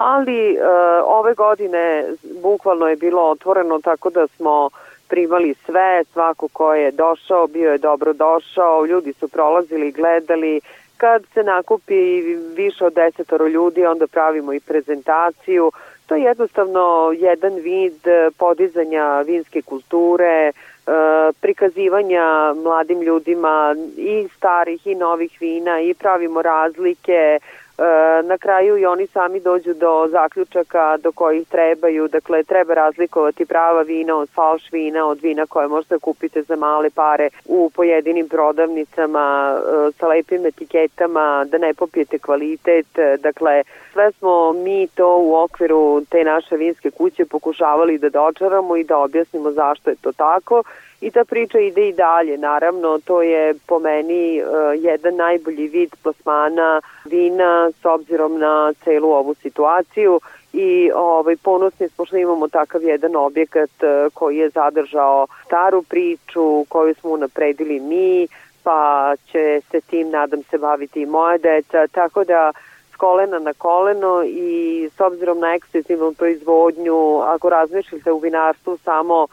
ali 0.05 0.55
e, 0.55 0.59
ove 1.05 1.35
godine 1.35 2.05
bukvalno 2.43 2.89
je 2.89 2.97
bilo 2.97 3.23
otvoreno 3.31 3.81
tako 3.81 4.11
da 4.11 4.27
smo 4.27 4.71
primali 5.09 5.55
sve, 5.67 6.05
svako 6.13 6.49
ko 6.49 6.75
je 6.75 6.91
došao 6.91 7.47
bio 7.47 7.73
je 7.73 7.79
dobro 7.79 8.13
došao, 8.13 8.87
ljudi 8.87 9.13
su 9.13 9.29
prolazili, 9.29 9.93
gledali, 9.93 10.61
kad 10.97 11.23
se 11.35 11.43
nakupi 11.43 12.23
više 12.57 12.85
od 12.85 12.95
desetoro 12.95 13.47
ljudi, 13.47 13.87
onda 13.87 14.07
pravimo 14.07 14.53
i 14.53 14.61
prezentaciju. 14.61 15.73
To 16.07 16.15
je 16.15 16.23
jednostavno 16.23 17.15
jedan 17.19 17.55
vid 17.55 18.01
podizanja 18.39 19.21
vinske 19.21 19.63
kulture, 19.63 20.49
e, 20.49 20.53
prikazivanja 21.41 22.55
mladim 22.65 23.01
ljudima 23.01 23.77
i 23.97 24.29
starih 24.37 24.87
i 24.87 24.95
novih 24.95 25.37
vina 25.41 25.81
i 25.81 25.95
pravimo 25.95 26.43
razlike, 26.43 27.39
na 28.25 28.39
kraju 28.39 28.77
i 28.79 28.87
oni 28.87 29.07
sami 29.07 29.41
dođu 29.41 29.75
do 29.75 30.09
zaključaka 30.11 30.97
do 30.97 31.13
kojih 31.13 31.49
trebaju, 31.49 32.09
dakle 32.09 32.43
treba 32.43 32.75
razlikovati 32.75 33.47
prava 33.47 33.83
vina 33.83 34.17
od 34.17 34.29
falš 34.29 34.73
vina, 34.73 35.07
od 35.07 35.21
vina 35.21 35.47
koje 35.47 35.69
možete 35.69 35.99
kupite 35.99 36.43
za 36.43 36.57
male 36.57 36.91
pare 36.91 37.29
u 37.47 37.71
pojedinim 37.75 38.29
prodavnicama 38.29 39.55
e, 39.57 39.93
sa 39.93 40.07
lepim 40.07 40.47
etiketama, 40.47 41.45
da 41.51 41.59
ne 41.59 41.75
popijete 41.75 42.19
kvalitet, 42.19 42.99
e, 42.99 43.17
dakle 43.17 43.63
sve 43.93 44.13
smo 44.13 44.53
mi 44.53 44.89
to 44.95 45.19
u 45.19 45.35
okviru 45.35 46.03
te 46.11 46.25
naše 46.25 46.57
vinske 46.57 46.91
kuće 46.91 47.25
pokušavali 47.25 47.99
da 47.99 48.09
dočaramo 48.09 48.77
i 48.77 48.85
da 48.85 48.99
objasnimo 48.99 49.51
zašto 49.51 49.91
je 49.91 49.97
to 49.97 50.13
tako 50.13 50.63
i 51.05 51.11
ta 51.11 51.25
priča 51.25 51.59
ide 51.59 51.89
i 51.89 51.93
dalje. 51.93 52.39
Naravno, 52.39 52.99
to 53.05 53.23
je 53.23 53.55
po 53.67 53.79
meni 53.79 54.43
uh, 54.43 54.49
jedan 54.85 55.17
najbolji 55.17 55.69
vid 55.69 55.91
plasmana 56.03 56.81
vina 57.05 57.71
s 57.71 57.85
obzirom 57.85 58.39
na 58.39 58.73
celu 58.85 59.11
ovu 59.13 59.35
situaciju 59.35 60.21
i 60.53 60.91
ovaj, 60.95 61.37
ponosni 61.37 61.89
smo 61.89 62.07
što 62.07 62.17
imamo 62.17 62.49
takav 62.49 62.83
jedan 62.83 63.17
objekat 63.17 63.71
uh, 63.83 64.13
koji 64.15 64.37
je 64.37 64.49
zadržao 64.49 65.27
staru 65.47 65.83
priču 65.83 66.65
koju 66.69 66.95
smo 66.95 67.11
unapredili 67.11 67.81
mi, 67.81 68.29
pa 68.63 69.15
će 69.33 69.61
se 69.71 69.81
tim, 69.81 70.11
nadam 70.11 70.43
se, 70.43 70.59
baviti 70.59 71.03
i 71.03 71.07
moja 71.07 71.39
deca, 71.39 71.87
tako 71.87 72.25
da 72.25 72.53
s 72.93 72.97
kolena 72.97 73.39
na 73.39 73.53
koleno 73.53 74.23
i 74.27 74.91
s 74.97 75.01
obzirom 75.01 75.39
na 75.39 75.55
ekstenzivnu 75.55 76.13
proizvodnju, 76.13 77.21
ako 77.21 77.49
razmišljate 77.49 78.13
u 78.13 78.19
vinarstvu 78.19 78.79
samo 78.85 79.27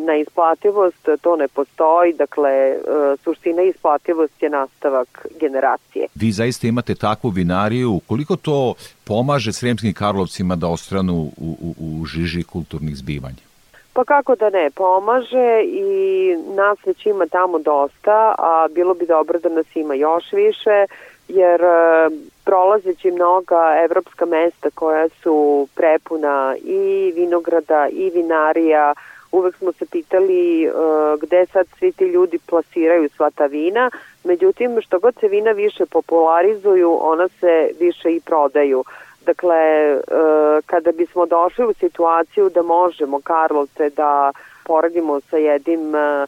na 0.00 0.16
isplativost 0.16 1.08
to 1.20 1.36
ne 1.36 1.48
postoji, 1.48 2.12
dakle 2.12 2.50
e, 2.50 2.76
suština 3.24 3.62
isplativost 3.62 4.42
je 4.42 4.50
nastavak 4.50 5.26
generacije. 5.40 6.06
Vi 6.14 6.32
zaista 6.32 6.66
imate 6.66 6.94
takvu 6.94 7.28
vinariju, 7.30 8.00
koliko 8.08 8.36
to 8.36 8.74
pomaže 9.04 9.52
Sremskim 9.52 9.94
Karlovcima 9.94 10.56
da 10.56 10.68
ostranu 10.68 11.14
u, 11.14 11.56
u, 11.60 11.74
u 11.78 12.06
žiži 12.06 12.42
kulturnih 12.42 12.96
zbivanja? 12.96 13.44
Pa 13.92 14.04
kako 14.04 14.34
da 14.34 14.50
ne, 14.50 14.70
pomaže 14.70 15.62
i 15.64 16.36
nas 16.54 16.78
već 16.86 17.06
ima 17.06 17.26
tamo 17.26 17.58
dosta, 17.58 18.34
a 18.38 18.66
bilo 18.74 18.94
bi 18.94 19.06
dobro 19.06 19.38
da 19.38 19.48
nas 19.48 19.66
ima 19.74 19.94
još 19.94 20.32
više, 20.32 20.86
jer 21.28 21.60
e, 21.60 22.10
prolazeći 22.44 23.10
mnoga 23.10 23.76
evropska 23.84 24.26
mesta 24.26 24.70
koja 24.70 25.08
su 25.22 25.68
prepuna 25.74 26.56
i 26.64 27.12
vinograda 27.16 27.88
i 27.92 28.10
vinarija, 28.10 28.94
uvek 29.34 29.56
smo 29.56 29.72
se 29.72 29.86
pitali 29.86 30.68
uh, 30.68 30.74
gde 31.22 31.46
sad 31.52 31.66
svi 31.78 31.92
ti 31.92 32.04
ljudi 32.04 32.38
plasiraju 32.46 33.08
sva 33.16 33.30
ta 33.30 33.46
vina, 33.46 33.90
međutim 34.24 34.80
što 34.80 34.98
god 34.98 35.14
se 35.20 35.28
vina 35.28 35.50
više 35.50 35.86
popularizuju, 35.86 36.98
ona 37.00 37.28
se 37.40 37.70
više 37.80 38.08
i 38.12 38.20
prodaju. 38.20 38.84
Dakle, 39.26 39.56
e, 39.56 40.00
kada 40.66 40.92
bismo 40.92 41.26
došli 41.26 41.66
u 41.66 41.72
situaciju 41.72 42.48
da 42.48 42.62
možemo 42.62 43.20
Karlovce 43.20 43.90
da 43.90 44.32
poradimo 44.64 45.20
sa 45.20 45.36
jednim 45.36 45.94
e, 45.94 46.26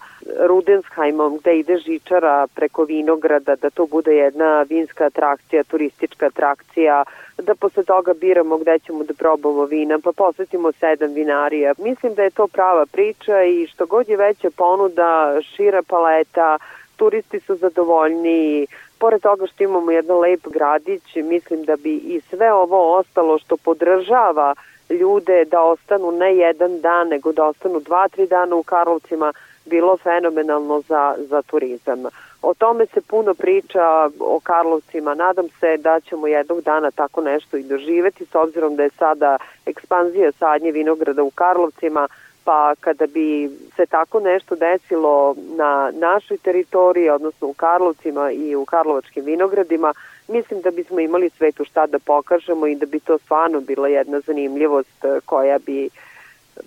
Rudensheimom 0.49 1.39
gde 1.39 1.59
ide 1.59 1.77
žičara 1.77 2.47
preko 2.55 2.85
vinograda, 2.85 3.57
da 3.57 3.71
to 3.71 3.87
bude 3.87 4.17
jedna 4.17 4.63
vinska 4.63 5.05
atrakcija, 5.05 5.65
turistička 5.65 6.27
atrakcija, 6.27 7.05
da 7.43 7.55
posle 7.55 7.85
toga 7.85 8.15
biramo 8.15 8.59
gde 8.59 8.79
ćemo 8.79 9.05
da 9.05 9.15
probamo 9.15 9.65
vina, 9.65 9.99
pa 10.05 10.13
posetimo 10.13 10.73
sedam 10.73 11.13
vinarija. 11.15 11.75
Mislim 11.79 12.15
da 12.15 12.23
je 12.23 12.31
to 12.31 12.47
prava 12.47 12.87
priča 12.87 13.43
i 13.43 13.67
što 13.67 13.87
god 13.87 14.09
je 14.09 14.17
veća 14.17 14.51
ponuda, 14.57 15.39
šira 15.43 15.83
paleta, 15.83 16.59
turisti 16.97 17.41
su 17.41 17.57
zadovoljniji, 17.57 18.67
pored 18.99 19.23
toga 19.23 19.47
što 19.47 19.65
imamo 19.65 19.91
jedan 19.91 20.19
lep 20.19 20.41
gradić, 20.49 21.15
mislim 21.15 21.65
da 21.65 21.77
bi 21.77 21.95
i 21.97 22.21
sve 22.31 22.53
ovo 22.53 22.99
ostalo 22.99 23.39
što 23.39 23.57
podržava 23.57 24.55
ljude 24.91 25.45
da 25.45 25.61
ostanu 25.61 26.13
ne 26.13 26.37
jedan 26.37 26.81
dan, 26.81 27.09
nego 27.09 27.33
da 27.33 27.45
ostanu 27.45 27.81
dva, 27.81 28.09
tri 28.09 28.27
dana 28.27 28.57
u 28.57 28.63
Karlovcima, 28.63 29.33
bilo 29.65 29.97
fenomenalno 29.97 30.81
za, 30.81 31.15
za 31.19 31.43
turizam. 31.43 32.05
O 32.43 32.55
tome 32.55 32.87
se 32.87 33.01
puno 33.01 33.35
priča 33.35 34.11
o 34.21 34.41
Karlovcima. 34.43 35.15
Nadam 35.15 35.49
se 35.61 35.77
da 35.77 36.01
ćemo 36.01 36.27
jednog 36.27 36.61
dana 36.61 36.91
tako 36.91 37.21
nešto 37.21 37.57
i 37.57 37.63
doživeti, 37.63 38.25
s 38.25 38.35
obzirom 38.35 38.77
da 38.77 38.83
je 38.83 38.91
sada 38.99 39.39
ekspanzija 39.67 40.33
sadnje 40.33 40.73
vinograda 40.73 41.23
u 41.23 41.31
Karlovcima, 41.31 42.09
pa 42.47 42.75
kada 42.81 43.07
bi 43.07 43.51
se 43.77 43.87
tako 43.87 44.21
nešto 44.21 44.55
desilo 44.57 45.35
na 45.57 45.93
našoj 45.95 46.39
teritoriji, 46.39 47.11
odnosno 47.11 47.49
u 47.49 47.53
Karlovcima 47.53 48.31
i 48.31 48.57
u 48.57 48.65
Karlovačkim 48.65 49.25
vinogradima, 49.25 49.95
mislim 50.29 50.61
da 50.61 50.71
bismo 50.71 51.01
imali 51.01 51.31
svetu 51.31 51.65
šta 51.65 51.87
da 51.87 51.99
pokažemo 51.99 52.67
i 52.67 52.77
da 52.77 52.87
bi 52.87 53.01
to 53.01 53.19
stvarno 53.19 53.61
bila 53.61 53.89
jedna 53.89 54.21
zanimljivost 54.21 55.05
eh, 55.05 55.21
koja 55.25 55.59
bi 55.59 55.91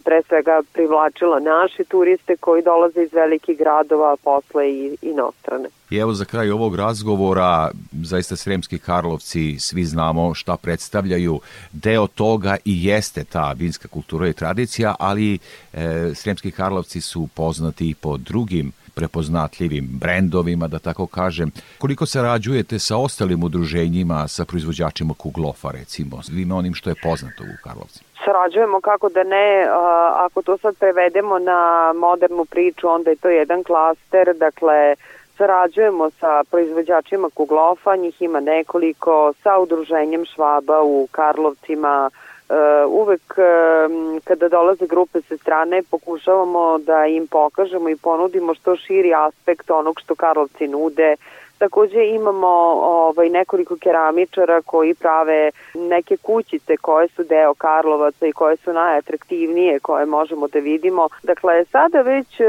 pre 0.04 0.22
svega 0.28 0.62
privlačila 0.74 1.40
naše 1.40 1.84
turiste 1.84 2.36
koji 2.38 2.64
dolaze 2.64 3.04
iz 3.04 3.14
velikih 3.14 3.58
gradova, 3.58 4.14
a 4.14 4.18
posle 4.24 4.72
i 4.72 4.98
inostrane. 5.02 5.70
I 5.90 5.98
evo 5.98 6.14
za 6.14 6.26
kraj 6.26 6.52
ovog 6.52 6.76
razgovora, 6.76 7.72
zaista 8.04 8.36
Sremski 8.36 8.80
Karlovci, 8.80 9.60
svi 9.60 9.86
znamo 9.86 10.34
šta 10.34 10.58
predstavljaju. 10.58 11.40
Deo 11.72 12.08
toga 12.08 12.58
i 12.66 12.86
jeste 12.86 13.24
ta 13.24 13.52
vinska 13.52 13.88
kultura 13.88 14.28
i 14.28 14.34
tradicija, 14.34 14.96
ali 15.00 15.40
e, 15.74 16.12
Sremski 16.16 16.52
Karlovci 16.52 17.02
su 17.02 17.28
poznati 17.36 17.90
i 17.90 17.96
po 17.96 18.18
drugim 18.18 18.72
prepoznatljivim 19.00 19.88
brendovima, 19.92 20.68
da 20.68 20.80
tako 20.80 21.08
kažem. 21.08 21.52
Koliko 21.78 22.06
sarađujete 22.06 22.80
sa 22.80 22.98
ostalim 22.98 23.44
udruženjima, 23.44 24.28
sa 24.28 24.46
proizvođačima 24.46 25.14
kuglofa, 25.14 25.72
recimo, 25.72 26.24
svime 26.24 26.54
onim 26.54 26.74
što 26.74 26.90
je 26.90 26.96
poznato 27.04 27.44
u 27.44 27.64
Karlovci? 27.64 28.09
Sarađujemo 28.26 28.82
kako 28.82 29.10
da 29.10 29.24
ne, 29.24 29.68
ako 30.16 30.42
to 30.42 30.58
sad 30.58 30.78
prevedemo 30.78 31.40
na 31.40 31.94
modernu 31.96 32.46
priču, 32.46 32.88
onda 32.88 33.10
je 33.10 33.16
to 33.16 33.30
jedan 33.30 33.64
klaster, 33.64 34.34
dakle, 34.36 34.96
sarađujemo 35.38 36.10
sa 36.10 36.44
proizvođačima 36.52 37.30
kuglofa, 37.34 37.96
njih 37.96 38.22
ima 38.22 38.40
nekoliko, 38.40 39.34
sa 39.44 39.58
udruženjem 39.60 40.26
Švaba 40.26 40.82
u 40.84 41.08
Karlovcima, 41.12 42.10
Uh, 42.50 42.56
uvek 42.92 43.38
um, 43.38 44.22
kada 44.24 44.50
dolaze 44.50 44.88
grupe 44.88 45.22
sa 45.22 45.38
strane 45.38 45.84
pokušavamo 45.92 46.78
da 46.78 47.06
im 47.06 47.28
pokažemo 47.28 47.90
i 47.90 47.96
ponudimo 47.96 48.54
što 48.54 48.76
širi 48.76 49.14
aspekt 49.14 49.72
onog 49.72 50.00
što 50.00 50.16
Karlovci 50.16 50.68
nude, 50.68 51.16
Takođe 51.60 52.06
imamo 52.06 52.48
ovaj, 52.84 53.30
nekoliko 53.30 53.76
keramičara 53.82 54.62
koji 54.62 54.94
prave 54.94 55.52
neke 55.74 56.18
kućice 56.18 56.78
koje 56.78 57.08
su 57.08 57.24
deo 57.24 57.54
Karlovaca 57.54 58.28
i 58.28 58.32
koje 58.32 58.58
su 58.58 58.74
najatraktivnije 58.74 59.80
koje 59.80 60.06
možemo 60.06 60.48
da 60.48 60.60
vidimo. 60.60 61.08
Dakle, 61.24 61.66
sada 61.66 62.02
već 62.02 62.40
e, 62.40 62.46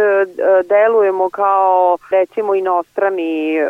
delujemo 0.65 1.31
kao 1.31 1.99
recimo 2.11 2.55
inostrani 2.55 3.57
e, 3.57 3.69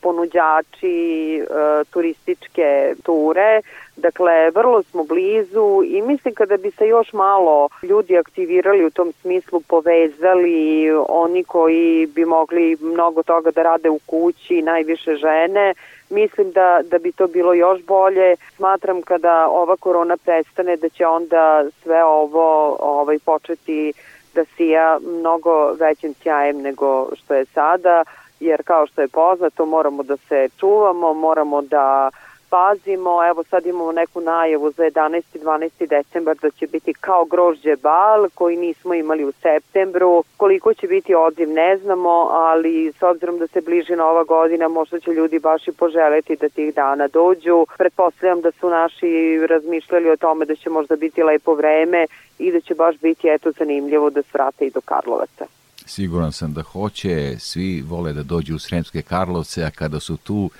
ponuđači 0.00 1.36
e, 1.38 1.44
turističke 1.90 2.94
ture 3.02 3.62
Dakle, 3.96 4.50
vrlo 4.50 4.82
smo 4.82 5.04
blizu 5.04 5.82
i 5.86 6.02
mislim 6.02 6.34
kada 6.34 6.56
bi 6.56 6.70
se 6.70 6.86
još 6.86 7.12
malo 7.12 7.68
ljudi 7.82 8.18
aktivirali 8.18 8.84
u 8.84 8.90
tom 8.90 9.12
smislu, 9.20 9.60
povezali 9.60 10.90
oni 11.08 11.44
koji 11.44 12.06
bi 12.06 12.24
mogli 12.24 12.76
mnogo 12.80 13.22
toga 13.22 13.50
da 13.50 13.62
rade 13.62 13.90
u 13.90 13.98
kući, 14.06 14.62
najviše 14.62 15.16
žene, 15.16 15.74
mislim 16.10 16.52
da, 16.52 16.80
da 16.90 16.98
bi 16.98 17.12
to 17.12 17.26
bilo 17.26 17.54
još 17.54 17.82
bolje. 17.82 18.36
Smatram 18.56 19.02
kada 19.02 19.48
ova 19.48 19.76
korona 19.76 20.16
prestane 20.16 20.76
da 20.76 20.88
će 20.88 21.06
onda 21.06 21.64
sve 21.82 22.04
ovo 22.04 22.76
ovaj, 22.80 23.18
početi 23.18 23.92
da 24.34 24.44
sija 24.44 24.98
mnogo 25.18 25.72
većim 25.72 26.14
sjajem 26.22 26.62
nego 26.62 27.08
što 27.16 27.34
je 27.34 27.44
sada, 27.44 28.04
jer 28.40 28.62
kao 28.62 28.86
što 28.86 29.02
je 29.02 29.08
poznato 29.08 29.66
moramo 29.66 30.02
da 30.02 30.16
se 30.16 30.48
čuvamo, 30.60 31.14
moramo 31.14 31.62
da 31.62 32.10
pazimo, 32.50 33.26
evo 33.30 33.44
sad 33.44 33.66
imamo 33.66 33.92
neku 33.92 34.20
najavu 34.20 34.70
za 34.70 34.82
11. 34.82 35.22
i 35.34 35.38
12. 35.38 35.88
decembar 35.88 36.36
da 36.42 36.50
će 36.50 36.66
biti 36.66 36.94
kao 36.94 37.24
grožđe 37.24 37.76
bal 37.76 38.28
koji 38.34 38.56
nismo 38.56 38.94
imali 38.94 39.24
u 39.24 39.32
septembru. 39.32 40.24
Koliko 40.36 40.74
će 40.74 40.86
biti 40.86 41.14
odziv 41.14 41.48
ne 41.48 41.76
znamo, 41.76 42.28
ali 42.30 42.92
s 42.98 43.02
obzirom 43.02 43.38
da 43.38 43.46
se 43.46 43.60
bliži 43.60 43.96
nova 43.96 44.24
godina 44.24 44.68
možda 44.68 45.00
će 45.00 45.10
ljudi 45.10 45.38
baš 45.38 45.68
i 45.68 45.72
poželeti 45.72 46.36
da 46.36 46.48
tih 46.48 46.74
dana 46.74 47.08
dođu. 47.08 47.66
Pretpostavljam 47.78 48.40
da 48.40 48.50
su 48.52 48.68
naši 48.68 49.38
razmišljali 49.46 50.10
o 50.10 50.16
tome 50.16 50.44
da 50.44 50.56
će 50.56 50.70
možda 50.70 50.96
biti 50.96 51.22
lepo 51.22 51.54
vreme 51.54 52.06
i 52.38 52.52
da 52.52 52.60
će 52.60 52.74
baš 52.74 52.96
biti 52.98 53.28
eto 53.28 53.52
zanimljivo 53.58 54.10
da 54.10 54.22
svrate 54.22 54.66
i 54.66 54.70
do 54.70 54.80
Karlovaca. 54.80 55.46
Siguran 55.86 56.32
sam 56.32 56.52
da 56.52 56.62
hoće, 56.62 57.38
svi 57.38 57.82
vole 57.88 58.12
da 58.12 58.22
dođu 58.22 58.54
u 58.54 58.58
Sremske 58.58 59.02
Karlovce, 59.02 59.64
a 59.64 59.70
kada 59.70 60.00
su 60.00 60.16
tu 60.16 60.50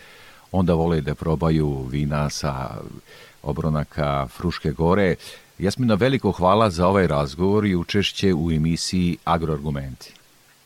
onda 0.54 0.74
vole 0.74 1.00
da 1.00 1.14
probaju 1.14 1.86
vina 1.90 2.30
sa 2.30 2.76
obronaka 3.42 4.26
Fruške 4.26 4.70
gore. 4.72 5.14
Jasmina, 5.58 5.94
veliko 5.94 6.32
hvala 6.32 6.70
za 6.70 6.86
ovaj 6.86 7.06
razgovor 7.06 7.66
i 7.66 7.76
učešće 7.76 8.34
u 8.34 8.50
emisiji 8.50 9.16
Agroargumenti. 9.24 10.14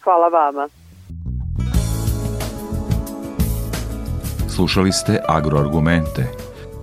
Hvala 0.05 0.29
vama. 0.29 0.68
Slušali 4.48 4.92
ste 4.92 5.18
Agroargumente. 5.29 6.27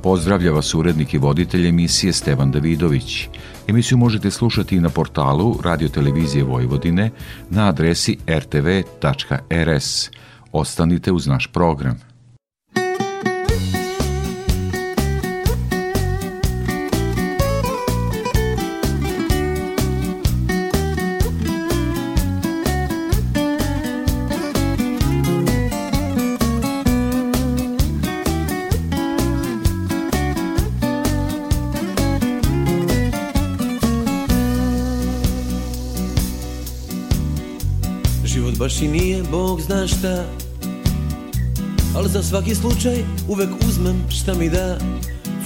Pozdravlja 0.04 0.52
vas 0.52 0.74
urednik 0.74 1.14
i 1.14 1.18
voditelj 1.18 1.68
emisije 1.68 2.14
Stevan 2.14 2.52
Davidović. 2.52 3.28
Emisiju 3.68 3.98
možete 3.98 4.32
slušati 4.32 4.80
na 4.80 4.90
portalu 4.90 5.56
Radio 5.64 5.90
Televizije 5.90 6.44
Vojvodine 6.44 7.12
na 7.50 7.70
adresi 7.70 8.18
rtv.rs. 8.28 10.10
Ostanite 10.52 11.12
uz 11.12 11.28
naš 11.28 11.48
program. 11.48 12.05
Baš 38.66 38.82
i 38.82 38.88
nije 38.88 39.24
Bog 39.32 39.62
zna 39.62 39.88
šta. 39.88 40.26
Al 41.96 42.08
za 42.08 42.24
svaki 42.24 42.56
slučaj 42.56 43.04
uvek 43.28 43.50
uzmem 43.68 44.06
šta 44.10 44.34
mi 44.34 44.50
da. 44.50 44.78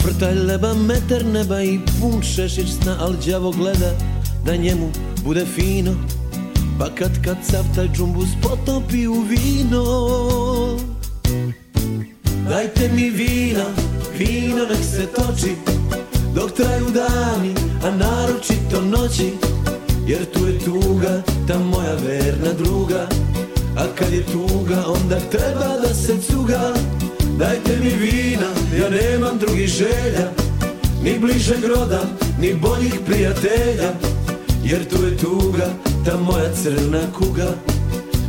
Frtalj 0.02 0.40
leba, 0.40 0.74
meter 0.74 1.26
neba 1.26 1.64
i 1.64 1.80
pun 2.02 2.22
šešić 2.22 2.70
sna 2.82 2.98
Al 3.00 3.14
đavo 3.26 3.52
gleda 3.52 3.92
da 4.46 4.56
njemu 4.56 4.92
bude 5.26 5.46
fino. 5.46 5.92
Pa 6.80 6.86
kad 6.96 7.24
kad 7.26 7.38
sav 7.44 7.64
taj 7.76 7.88
džumbus 7.96 8.30
potopi 8.42 9.08
u 9.08 9.22
vino 9.22 9.84
Dajte 12.50 12.90
mi 12.96 13.10
vina, 13.10 13.66
vino 14.18 14.66
nek 14.66 14.84
se 14.92 15.08
toči 15.16 15.56
Dok 16.36 16.52
traju 16.52 16.86
dani, 16.86 17.54
a 17.84 17.92
naročito 17.92 18.82
noći 18.82 19.34
Jer 20.10 20.26
tu 20.34 20.48
je 20.48 20.60
tuga, 20.60 21.22
ta 21.48 21.60
moja 21.60 21.94
verna 21.94 22.54
druga. 22.58 23.08
A 23.78 23.84
kad 23.96 24.14
je 24.14 24.24
tuga, 24.24 24.84
onda 24.88 25.20
treba 25.32 25.78
da 25.82 25.94
se 25.94 26.18
cuga. 26.22 26.74
Dajte 27.38 27.78
mi 27.84 27.90
vina, 27.90 28.50
ja 28.80 28.90
nemam 28.90 29.38
drugih 29.38 29.68
želja. 29.68 30.32
Ni 31.04 31.20
bližeg 31.20 31.64
roda, 31.66 32.02
ni 32.40 32.54
boljih 32.54 33.00
prijatelja. 33.06 33.92
Jer 34.64 34.90
tu 34.90 35.06
je 35.06 35.18
tuga, 35.18 35.68
ta 36.06 36.18
moja 36.18 36.54
crna 36.64 37.02
kuga. 37.18 37.54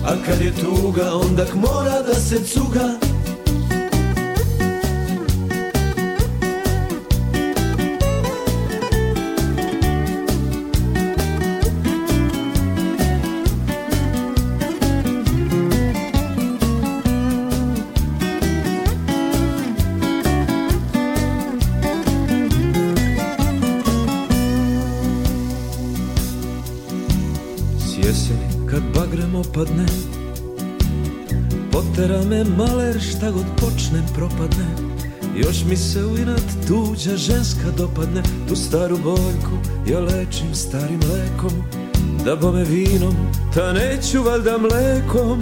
A 0.05 0.11
kad 0.26 0.41
je 0.41 0.53
tuga, 0.53 1.14
onda 1.14 1.47
mora 1.55 2.03
da 2.03 2.14
se 2.14 2.45
cuga 2.45 3.10
maler 32.91 33.03
šta 33.03 33.30
god 33.30 33.45
počne 33.57 34.03
propadne. 34.14 34.66
Još 35.36 35.64
mi 35.68 35.76
se 35.76 36.05
u 36.05 36.18
inat 36.18 36.43
tuđa 36.68 37.16
ženska 37.16 37.70
dopadne. 37.76 38.22
Tu 38.49 38.57
staru 38.57 38.99
boljku 38.99 39.57
ja 39.86 40.01
lečim 40.01 40.55
starim 40.55 41.01
lekom. 41.01 41.62
Da 42.24 42.36
bome 42.36 42.64
vinom, 42.64 43.14
ta 43.55 43.72
neću 43.72 44.22
valjda 44.22 44.59
mlekom. 44.59 45.41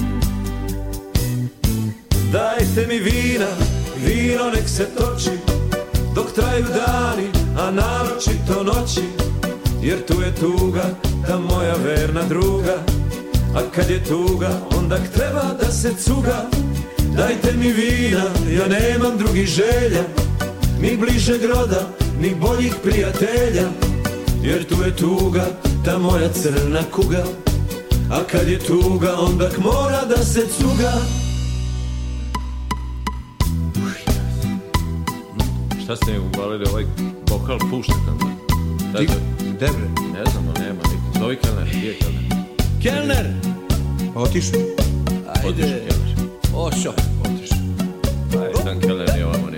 Dajte 2.33 2.87
mi 2.89 2.99
vina, 2.99 3.51
vino 4.07 4.51
nek 4.55 4.69
se 4.69 4.85
toči. 4.85 5.39
Dok 6.15 6.33
traju 6.33 6.65
dani, 6.65 7.29
a 7.59 7.71
naročito 7.71 8.65
noći. 8.65 9.03
Jer 9.83 10.07
tu 10.07 10.21
je 10.21 10.35
tuga, 10.35 10.85
ta 11.27 11.39
moja 11.39 11.75
verna 11.85 12.23
druga. 12.29 12.77
A 13.55 13.61
kad 13.75 13.91
je 13.91 14.05
tuga, 14.05 14.51
onda 14.79 14.99
treba 15.15 15.45
da 15.63 15.73
se 15.73 15.95
cuga 15.95 16.51
Dajte 17.19 17.53
mi 17.57 17.73
vina, 17.73 18.25
ja 18.59 18.67
nemam 18.69 19.19
drugih 19.19 19.47
želja 19.47 20.03
Ni 20.81 20.97
bliže 20.97 21.39
groda, 21.39 21.89
ni 22.21 22.35
boljih 22.35 22.75
prijatelja 22.83 23.69
Jer 24.43 24.65
tu 24.69 24.83
je 24.83 24.97
tuga, 24.97 25.47
ta 25.85 25.99
moja 25.99 26.29
crna 26.33 26.81
kuga 26.93 27.25
A 28.11 28.25
kad 28.31 28.49
je 28.49 28.59
tuga, 28.59 29.15
onda 29.19 29.51
mora 29.59 30.05
da 30.09 30.25
se 30.25 30.47
cuga 30.59 30.93
Šta 35.85 35.97
ste 35.97 36.13
mi 36.13 36.19
uvalili 36.19 36.65
ovaj 36.71 36.85
vokal 37.31 37.59
pušta 37.71 37.95
tamo? 38.07 38.33
Šta 38.91 39.01
je 39.01 39.07
to? 39.07 39.15
Debre. 39.41 39.89
Ne 40.13 40.31
znamo, 40.33 40.53
nema 40.59 40.83
niko. 40.83 41.19
Zovi 41.21 41.37
Kelner, 41.37 41.69
gdje 41.69 41.89
je 41.89 41.99
Kelner? 41.99 42.25
Kelner! 42.83 43.27
Otišu. 44.15 44.53
Otišu 45.45 45.69
Kelner. 45.69 46.09
Ošo. 46.55 47.08
Otišu. 48.69 48.75
Aj, 48.75 48.75
sam 48.75 48.81
Kelner 48.81 49.09
nije 49.15 49.27
ovamo. 49.27 49.49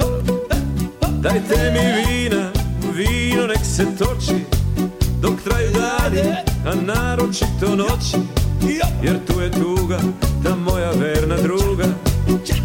Dajte 1.21 1.73
mi 1.73 2.03
vina, 2.03 2.51
vino 2.95 3.47
nek 3.47 3.65
se 3.65 3.87
toči 3.99 4.45
Dok 5.21 5.41
traju 5.45 5.71
dani, 5.73 6.21
a 6.67 6.75
naročito 6.75 7.77
noći 7.77 8.17
Jer 9.03 9.19
tu 9.27 9.41
je 9.41 9.51
tuga, 9.51 9.99
ta 10.45 10.57
moja 10.57 10.91
verna 10.91 11.37
druga 11.37 11.85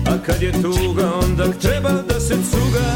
A 0.08 0.18
kad 0.26 0.42
je 0.42 0.52
tuga, 0.52 1.12
onda 1.24 1.52
treba 1.62 1.90
da 1.90 2.20
se 2.20 2.34
cuga 2.34 2.96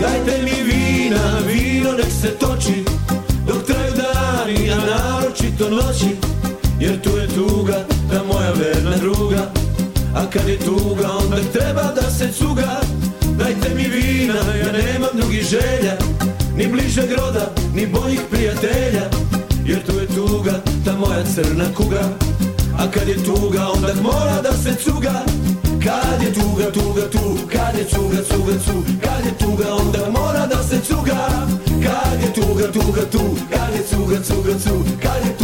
Dajte 0.00 0.42
mi 0.44 0.62
vina, 0.62 1.38
vino 1.46 1.92
nek 1.92 2.12
se 2.20 2.28
toči 2.28 2.84
Dok 3.46 3.64
traju 3.66 3.92
dani, 3.96 4.70
a 4.70 4.76
naročito 4.76 5.70
noći 5.70 6.16
Jer 6.80 7.00
tu 7.00 7.10
je 7.10 7.28
tuga, 7.28 7.84
ta 8.10 8.22
moja 8.24 8.52
verna 8.52 8.96
druga 8.96 9.67
A 10.18 10.30
kad 10.30 10.48
je 10.48 10.58
tuga, 10.58 11.08
onda 11.22 11.36
treba 11.52 11.82
da 11.82 12.10
se 12.10 12.32
cuga. 12.32 12.80
Dajte 13.38 13.74
mi 13.74 13.82
vina, 13.82 14.34
ja 14.34 14.72
nemam 14.72 15.10
drugih 15.14 15.42
želja. 15.42 15.94
Ni 16.56 16.66
bliže 16.66 17.02
groda, 17.06 17.50
ni 17.74 17.86
boljih 17.86 18.20
prijatelja. 18.30 19.04
Jer 19.64 19.86
tu 19.86 19.92
je 20.00 20.06
tuga, 20.06 20.52
ta 20.84 20.92
moja 20.96 21.24
crna 21.34 21.64
kuga. 21.76 22.02
A 22.78 22.90
kad 22.90 23.08
je 23.08 23.24
tuga, 23.24 23.68
onda 23.74 23.88
mora 24.02 24.42
da 24.42 24.52
se 24.52 24.74
cuga. 24.84 25.24
Kad 25.84 26.22
je 26.22 26.32
tuga, 26.34 26.72
tuga, 26.72 27.10
tu. 27.10 27.38
Kad 27.52 27.78
je 27.78 27.84
cuga, 27.84 28.22
cuga, 28.30 28.52
cu 28.66 28.82
Kad 29.00 29.24
je 29.26 29.32
tuga, 29.38 29.74
onda 29.74 30.20
mora 30.20 30.46
da 30.46 30.62
se 30.62 30.80
cuga. 30.80 31.28
Kad 31.84 32.18
je 32.22 32.32
tuga, 32.42 32.72
tuga, 32.72 33.02
tu. 33.12 33.22
Kad 33.50 33.70
je 33.74 33.82
cuga, 33.90 34.16
cuga, 34.28 34.54
cu 34.64 34.84
Kad 35.02 35.26
je 35.26 35.38